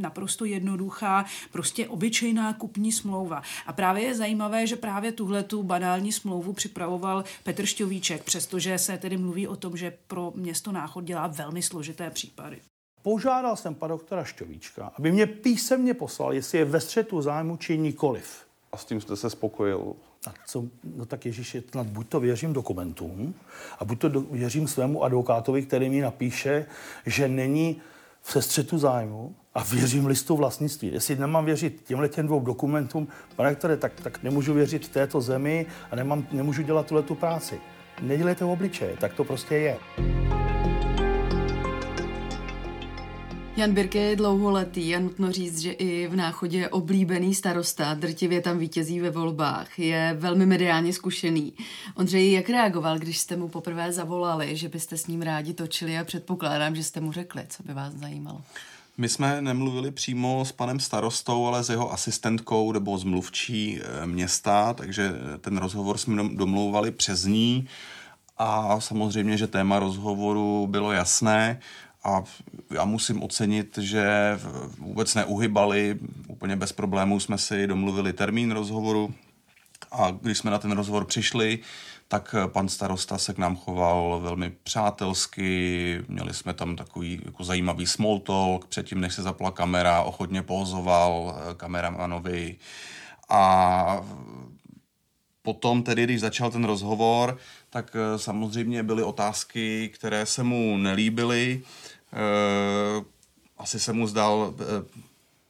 naprosto 0.00 0.44
jednoduchá, 0.44 1.24
prostě 1.52 1.88
obyčejná 1.88 2.52
kupní 2.52 2.92
smlouva. 2.92 3.42
A 3.66 3.72
právě 3.72 4.02
je 4.02 4.14
zajímavé, 4.14 4.66
že 4.66 4.76
právě 4.76 5.12
tuhle 5.12 5.42
tu 5.42 5.62
banální 5.62 6.12
smlouvu 6.12 6.52
připravoval 6.52 7.24
Petr 7.42 7.66
Šťovíček, 7.66 8.22
přestože 8.22 8.78
se 8.78 8.98
tedy 8.98 9.16
mluví 9.16 9.48
o 9.48 9.56
tom, 9.56 9.76
že 9.76 9.96
pro 10.06 10.32
město 10.36 10.72
Náchod 10.72 11.04
dělá 11.04 11.26
velmi 11.26 11.43
složité 11.62 12.10
případy. 12.10 12.60
Požádal 13.02 13.56
jsem 13.56 13.74
pana 13.74 13.94
doktora 13.94 14.24
Šťovíčka, 14.24 14.92
aby 14.98 15.12
mě 15.12 15.26
písemně 15.26 15.94
poslal, 15.94 16.32
jestli 16.32 16.58
je 16.58 16.64
ve 16.64 16.80
střetu 16.80 17.22
zájmu 17.22 17.56
či 17.56 17.78
nikoliv. 17.78 18.46
A 18.72 18.76
s 18.76 18.84
tím 18.84 19.00
jste 19.00 19.16
se 19.16 19.30
spokojil? 19.30 19.94
A 20.26 20.34
co, 20.46 20.64
no 20.96 21.06
tak 21.06 21.26
Ježíš, 21.26 21.56
snad 21.70 21.86
buď 21.86 22.08
to 22.08 22.20
věřím 22.20 22.52
dokumentům, 22.52 23.34
a 23.78 23.84
buď 23.84 23.98
to 23.98 24.08
do, 24.08 24.20
věřím 24.20 24.68
svému 24.68 25.04
advokátovi, 25.04 25.62
který 25.62 25.90
mi 25.90 26.00
napíše, 26.00 26.66
že 27.06 27.28
není 27.28 27.80
v 28.22 28.36
střetu 28.40 28.78
zájmu 28.78 29.34
a 29.54 29.62
věřím 29.62 30.06
listu 30.06 30.36
vlastnictví. 30.36 30.92
Jestli 30.92 31.16
nemám 31.16 31.44
věřit 31.44 31.82
těmhle 31.86 32.08
těm 32.08 32.26
dvou 32.26 32.40
dokumentům, 32.40 33.08
pane 33.36 33.50
doktore, 33.50 33.76
tak, 33.76 34.00
tak 34.00 34.22
nemůžu 34.22 34.54
věřit 34.54 34.88
této 34.88 35.20
zemi 35.20 35.66
a 35.90 35.96
nemám, 35.96 36.26
nemůžu 36.32 36.62
dělat 36.62 36.86
tuhle 36.86 37.02
tu 37.02 37.14
práci. 37.14 37.60
Nedělejte 38.02 38.44
obličeje, 38.44 38.96
tak 39.00 39.14
to 39.14 39.24
prostě 39.24 39.54
je. 39.54 39.78
Jan 43.56 43.74
Birke 43.74 43.98
je 43.98 44.16
dlouholetý. 44.16 44.96
A 44.96 45.00
nutno 45.00 45.32
říct, 45.32 45.58
že 45.58 45.72
i 45.72 46.08
v 46.08 46.16
náchodě 46.16 46.58
je 46.58 46.68
oblíbený 46.68 47.34
starosta, 47.34 47.94
drtivě 47.94 48.40
tam 48.40 48.58
vítězí 48.58 49.00
ve 49.00 49.10
volbách, 49.10 49.78
je 49.78 50.16
velmi 50.18 50.46
mediálně 50.46 50.92
zkušený. 50.92 51.52
Ondřej, 51.94 52.32
jak 52.32 52.48
reagoval, 52.48 52.98
když 52.98 53.18
jste 53.18 53.36
mu 53.36 53.48
poprvé 53.48 53.92
zavolali, 53.92 54.56
že 54.56 54.68
byste 54.68 54.96
s 54.96 55.06
ním 55.06 55.22
rádi 55.22 55.54
točili? 55.54 55.98
A 55.98 56.04
předpokládám, 56.04 56.76
že 56.76 56.82
jste 56.82 57.00
mu 57.00 57.12
řekli, 57.12 57.42
co 57.48 57.62
by 57.62 57.74
vás 57.74 57.94
zajímalo? 57.94 58.40
My 58.98 59.08
jsme 59.08 59.42
nemluvili 59.42 59.90
přímo 59.90 60.44
s 60.44 60.52
panem 60.52 60.80
starostou, 60.80 61.46
ale 61.46 61.64
s 61.64 61.70
jeho 61.70 61.92
asistentkou 61.92 62.72
nebo 62.72 62.98
s 62.98 63.04
mluvčí 63.04 63.80
eh, 63.80 64.06
města, 64.06 64.72
takže 64.72 65.12
ten 65.40 65.56
rozhovor 65.56 65.98
jsme 65.98 66.28
domlouvali 66.28 66.90
přes 66.90 67.24
ní. 67.24 67.68
A 68.38 68.80
samozřejmě, 68.80 69.36
že 69.36 69.46
téma 69.46 69.78
rozhovoru 69.78 70.66
bylo 70.66 70.92
jasné 70.92 71.60
a 72.04 72.24
já 72.70 72.84
musím 72.84 73.22
ocenit, 73.22 73.78
že 73.78 74.38
vůbec 74.78 75.14
neuhybali, 75.14 75.98
úplně 76.28 76.56
bez 76.56 76.72
problémů 76.72 77.20
jsme 77.20 77.38
si 77.38 77.66
domluvili 77.66 78.12
termín 78.12 78.50
rozhovoru. 78.50 79.14
A 79.92 80.10
když 80.10 80.38
jsme 80.38 80.50
na 80.50 80.58
ten 80.58 80.72
rozhovor 80.72 81.04
přišli, 81.04 81.58
tak 82.08 82.34
pan 82.46 82.68
starosta 82.68 83.18
se 83.18 83.34
k 83.34 83.38
nám 83.38 83.56
choval 83.56 84.20
velmi 84.20 84.50
přátelsky, 84.62 86.02
měli 86.08 86.34
jsme 86.34 86.54
tam 86.54 86.76
takový 86.76 87.20
jako 87.24 87.44
zajímavý 87.44 87.86
small 87.86 88.18
talk, 88.18 88.66
předtím, 88.66 89.00
než 89.00 89.14
se 89.14 89.22
zapla 89.22 89.50
kamera, 89.50 90.02
ochotně 90.02 90.42
pozoval 90.42 91.36
eh, 91.36 91.54
kameramanovi 91.54 92.56
a 93.28 94.04
potom 95.42 95.82
tedy, 95.82 96.04
když 96.04 96.20
začal 96.20 96.50
ten 96.50 96.64
rozhovor, 96.64 97.38
tak 97.70 97.96
eh, 97.96 98.18
samozřejmě 98.18 98.82
byly 98.82 99.02
otázky, 99.02 99.90
které 99.94 100.26
se 100.26 100.42
mu 100.42 100.76
nelíbily. 100.76 101.62
Eh, 102.14 103.04
asi 103.58 103.80
se 103.80 103.92
mu 103.92 104.06
zdal 104.06 104.54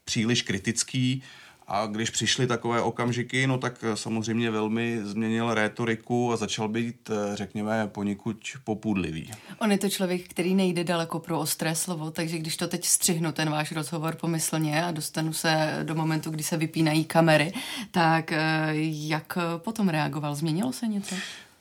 příliš 0.04 0.42
kritický, 0.42 1.22
a 1.66 1.86
když 1.86 2.10
přišly 2.10 2.46
takové 2.46 2.82
okamžiky, 2.82 3.46
no 3.46 3.58
tak 3.58 3.74
eh, 3.82 3.96
samozřejmě 3.96 4.50
velmi 4.50 5.00
změnil 5.02 5.54
rétoriku 5.54 6.32
a 6.32 6.36
začal 6.36 6.68
být, 6.68 7.10
eh, 7.10 7.36
řekněme, 7.36 7.88
poněkud 7.92 8.36
popudlivý. 8.64 9.30
On 9.58 9.72
je 9.72 9.78
to 9.78 9.88
člověk, 9.88 10.28
který 10.28 10.54
nejde 10.54 10.84
daleko 10.84 11.18
pro 11.18 11.40
ostré 11.40 11.74
slovo, 11.74 12.10
takže 12.10 12.38
když 12.38 12.56
to 12.56 12.68
teď 12.68 12.84
střihnu, 12.84 13.32
ten 13.32 13.50
váš 13.50 13.72
rozhovor 13.72 14.14
pomyslně 14.14 14.84
a 14.84 14.90
dostanu 14.90 15.32
se 15.32 15.80
do 15.82 15.94
momentu, 15.94 16.30
kdy 16.30 16.42
se 16.42 16.56
vypínají 16.56 17.04
kamery, 17.04 17.52
tak 17.90 18.32
eh, 18.32 18.70
jak 18.90 19.38
potom 19.56 19.88
reagoval? 19.88 20.34
Změnilo 20.34 20.72
se 20.72 20.86
něco? 20.86 21.14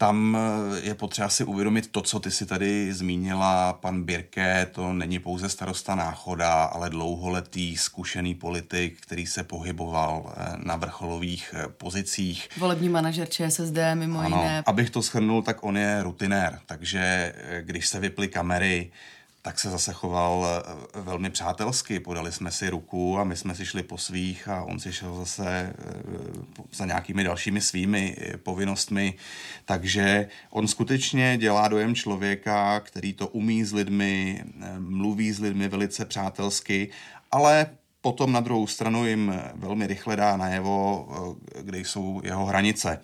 Tam 0.03 0.37
eh, 0.37 0.79
je 0.87 0.95
potřeba 0.95 1.29
si 1.29 1.43
uvědomit 1.43 1.91
to, 1.91 2.01
co 2.01 2.19
ty 2.19 2.31
si 2.31 2.45
tady 2.45 2.93
zmínila, 2.93 3.73
pan 3.73 4.03
Birke, 4.03 4.67
to 4.71 4.93
není 4.93 5.19
pouze 5.19 5.49
starosta 5.49 5.95
náchoda, 5.95 6.63
ale 6.63 6.89
dlouholetý 6.89 7.77
zkušený 7.77 8.35
politik, 8.35 9.01
který 9.01 9.25
se 9.25 9.43
pohyboval 9.43 10.33
eh, 10.37 10.51
na 10.63 10.75
vrcholových 10.75 11.55
eh, 11.57 11.67
pozicích. 11.67 12.49
Volební 12.57 12.89
manažer 12.89 13.29
ČSSD 13.29 13.77
mimo 13.93 14.19
ano, 14.19 14.37
jiné. 14.37 14.63
Abych 14.65 14.89
to 14.89 15.01
shrnul, 15.01 15.41
tak 15.41 15.63
on 15.63 15.77
je 15.77 16.03
rutinér, 16.03 16.59
takže 16.65 17.33
když 17.61 17.87
se 17.87 17.99
vyply 17.99 18.27
kamery, 18.27 18.91
tak 19.45 19.59
se 19.59 19.69
zase 19.69 19.93
choval 19.93 20.45
eh, 20.47 21.01
velmi 21.01 21.29
přátelsky. 21.29 21.99
Podali 21.99 22.31
jsme 22.31 22.51
si 22.51 22.69
ruku 22.69 23.19
a 23.19 23.23
my 23.23 23.35
jsme 23.35 23.55
si 23.55 23.65
šli 23.65 23.83
po 23.83 23.97
svých 23.97 24.47
a 24.47 24.63
on 24.63 24.79
si 24.79 24.93
šel 24.93 25.15
zase 25.15 25.45
eh, 25.47 26.63
za 26.73 26.85
nějakými 26.85 27.23
dalšími 27.23 27.61
svými 27.61 28.15
eh, 28.17 28.37
povinnostmi. 28.37 29.13
Takže 29.65 30.29
on 30.49 30.67
skutečně 30.67 31.37
dělá 31.37 31.67
dojem 31.67 31.95
člověka, 31.95 32.79
který 32.79 33.13
to 33.13 33.27
umí 33.27 33.63
s 33.63 33.73
lidmi, 33.73 34.43
mluví 34.77 35.31
s 35.31 35.39
lidmi 35.39 35.67
velice 35.67 36.05
přátelsky, 36.05 36.89
ale 37.31 37.67
potom 38.01 38.31
na 38.31 38.39
druhou 38.39 38.67
stranu 38.67 39.07
jim 39.07 39.41
velmi 39.55 39.87
rychle 39.87 40.15
dá 40.15 40.37
najevo, 40.37 41.07
kde 41.61 41.79
jsou 41.79 42.21
jeho 42.23 42.45
hranice 42.45 42.99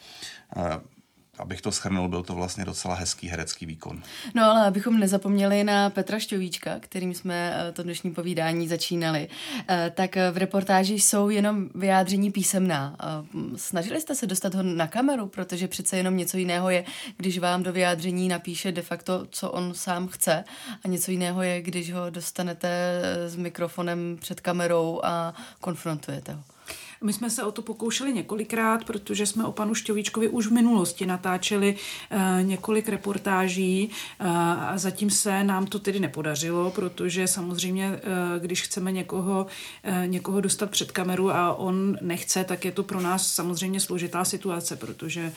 abych 1.39 1.61
to 1.61 1.71
schrnul, 1.71 2.09
byl 2.09 2.23
to 2.23 2.33
vlastně 2.33 2.65
docela 2.65 2.95
hezký 2.95 3.27
herecký 3.27 3.65
výkon. 3.65 4.03
No 4.35 4.43
ale 4.43 4.67
abychom 4.67 4.99
nezapomněli 4.99 5.63
na 5.63 5.89
Petra 5.89 6.19
Šťovíčka, 6.19 6.79
kterým 6.79 7.13
jsme 7.13 7.53
eh, 7.55 7.71
to 7.71 7.83
dnešní 7.83 8.11
povídání 8.11 8.67
začínali, 8.67 9.27
eh, 9.69 9.91
tak 9.95 10.15
v 10.31 10.37
reportáži 10.37 10.93
jsou 10.93 11.29
jenom 11.29 11.69
vyjádření 11.75 12.31
písemná. 12.31 12.95
Eh, 12.99 13.05
snažili 13.55 14.01
jste 14.01 14.15
se 14.15 14.27
dostat 14.27 14.55
ho 14.55 14.63
na 14.63 14.87
kameru, 14.87 15.27
protože 15.27 15.67
přece 15.67 15.97
jenom 15.97 16.17
něco 16.17 16.37
jiného 16.37 16.69
je, 16.69 16.85
když 17.17 17.39
vám 17.39 17.63
do 17.63 17.73
vyjádření 17.73 18.27
napíše 18.27 18.71
de 18.71 18.81
facto, 18.81 19.27
co 19.29 19.51
on 19.51 19.73
sám 19.73 20.07
chce 20.07 20.43
a 20.83 20.87
něco 20.87 21.11
jiného 21.11 21.43
je, 21.43 21.61
když 21.61 21.93
ho 21.93 22.09
dostanete 22.09 22.69
s 23.27 23.35
mikrofonem 23.35 24.17
před 24.21 24.39
kamerou 24.39 25.01
a 25.03 25.33
konfrontujete 25.61 26.33
ho. 26.33 26.43
My 27.03 27.13
jsme 27.13 27.29
se 27.29 27.43
o 27.43 27.51
to 27.51 27.61
pokoušeli 27.61 28.13
několikrát, 28.13 28.83
protože 28.83 29.25
jsme 29.25 29.45
o 29.45 29.51
panu 29.51 29.75
Šťovíčkovi 29.75 30.29
už 30.29 30.47
v 30.47 30.51
minulosti 30.51 31.05
natáčeli 31.05 31.75
uh, 31.75 32.47
několik 32.47 32.89
reportáží 32.89 33.89
uh, 34.21 34.27
a 34.27 34.77
zatím 34.77 35.09
se 35.09 35.43
nám 35.43 35.65
to 35.65 35.79
tedy 35.79 35.99
nepodařilo, 35.99 36.71
protože 36.71 37.27
samozřejmě, 37.27 37.89
uh, 37.89 37.99
když 38.41 38.61
chceme 38.61 38.91
někoho, 38.91 39.47
uh, 39.87 40.07
někoho 40.07 40.41
dostat 40.41 40.71
před 40.71 40.91
kameru 40.91 41.31
a 41.31 41.53
on 41.53 41.97
nechce, 42.01 42.43
tak 42.43 42.65
je 42.65 42.71
to 42.71 42.83
pro 42.83 43.01
nás 43.01 43.33
samozřejmě 43.33 43.79
složitá 43.79 44.25
situace, 44.25 44.75
protože 44.75 45.31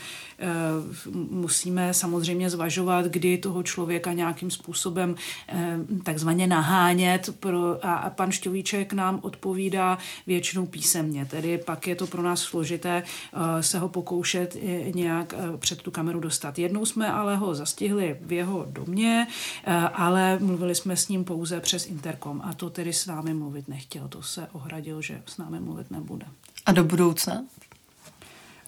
musíme 1.12 1.94
samozřejmě 1.94 2.50
zvažovat, 2.50 3.06
kdy 3.06 3.38
toho 3.38 3.62
člověka 3.62 4.12
nějakým 4.12 4.50
způsobem 4.50 5.14
uh, 5.52 6.02
takzvaně 6.02 6.46
nahánět 6.46 7.36
pro, 7.40 7.86
a, 7.86 8.10
pan 8.10 8.32
Šťovíček 8.32 8.92
nám 8.92 9.18
odpovídá 9.22 9.98
většinou 10.26 10.66
písemně, 10.66 11.24
tedy 11.24 11.58
pak 11.58 11.86
je 11.86 11.96
to 11.96 12.06
pro 12.06 12.22
nás 12.22 12.40
složité 12.40 13.02
eh, 13.02 13.62
se 13.62 13.78
ho 13.78 13.88
pokoušet 13.88 14.56
nějak 14.94 15.34
eh, 15.34 15.56
před 15.56 15.82
tu 15.82 15.90
kameru 15.90 16.20
dostat. 16.20 16.58
Jednou 16.58 16.86
jsme 16.86 17.12
ale 17.12 17.36
ho 17.36 17.54
zastihli 17.54 18.16
v 18.20 18.32
jeho 18.32 18.66
domě, 18.68 19.26
eh, 19.64 19.74
ale 19.76 20.38
mluvili 20.38 20.74
jsme 20.74 20.96
s 20.96 21.08
ním 21.08 21.24
pouze 21.24 21.60
přes 21.60 21.86
interkom 21.86 22.40
a 22.44 22.54
to 22.54 22.70
tedy 22.70 22.92
s 22.92 23.06
námi 23.06 23.34
mluvit 23.34 23.68
nechtěl. 23.68 24.08
To 24.08 24.22
se 24.22 24.48
ohradil, 24.52 25.02
že 25.02 25.22
s 25.26 25.38
námi 25.38 25.60
mluvit 25.60 25.90
nebude. 25.90 26.26
A 26.66 26.72
do 26.72 26.84
budoucna? 26.84 27.44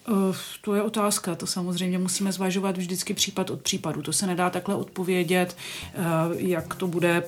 Uh, 0.08 0.36
to 0.60 0.74
je 0.74 0.82
otázka, 0.82 1.34
to 1.34 1.46
samozřejmě 1.46 1.98
musíme 1.98 2.32
zvažovat 2.32 2.76
vždycky 2.76 3.14
případ 3.14 3.50
od 3.50 3.62
případu. 3.62 4.02
To 4.02 4.12
se 4.12 4.26
nedá 4.26 4.50
takhle 4.50 4.74
odpovědět, 4.74 5.56
uh, 5.98 6.04
jak 6.36 6.74
to 6.74 6.86
bude. 6.86 7.22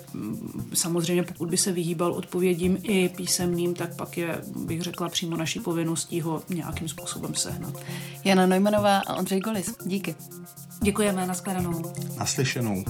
Samozřejmě 0.75 1.23
pokud 1.23 1.51
by 1.51 1.57
se 1.57 1.73
vyhýbal 1.73 2.12
odpovědím 2.12 2.79
i 2.83 3.09
písemným, 3.09 3.75
tak 3.75 3.97
pak 3.97 4.17
je, 4.17 4.41
bych 4.57 4.83
řekla, 4.83 5.09
přímo 5.09 5.37
naší 5.37 5.61
povinností 5.61 6.21
ho 6.21 6.43
nějakým 6.49 6.89
způsobem 6.89 7.35
sehnat. 7.35 7.75
Jana 8.25 8.47
Neumannová 8.47 8.99
a 8.99 9.15
Ondřej 9.15 9.41
Golis, 9.41 9.75
díky. 9.85 10.15
Děkujeme, 10.83 11.27
nashledanou. 11.27 11.93
Naslyšenou. 12.19 12.85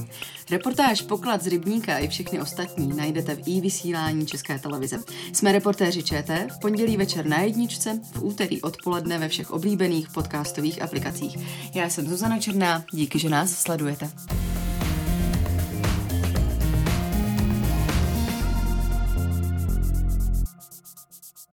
Reportáž 0.50 1.02
Poklad 1.02 1.42
z 1.42 1.46
Rybníka 1.46 1.98
i 1.98 2.08
všechny 2.08 2.40
ostatní 2.40 2.96
najdete 2.96 3.34
v 3.34 3.48
i 3.48 3.60
vysílání 3.60 4.26
České 4.26 4.58
televize. 4.58 4.98
Jsme 5.32 5.52
reportéři 5.52 6.02
ČT 6.02 6.52
v 6.52 6.60
pondělí 6.60 6.96
večer 6.96 7.26
na 7.26 7.40
jedničce, 7.40 8.00
v 8.12 8.22
úterý 8.22 8.62
odpoledne 8.62 9.18
ve 9.18 9.28
všech 9.28 9.50
oblíbených 9.76 10.08
podcastových 10.10 10.82
aplikacích. 10.82 11.36
Já 11.74 11.90
jsem 11.90 12.08
Zuzana 12.08 12.38
Černá, 12.38 12.84
díky, 12.92 13.18
že 13.18 13.28
nás 13.28 13.50
sledujete. 13.50 14.10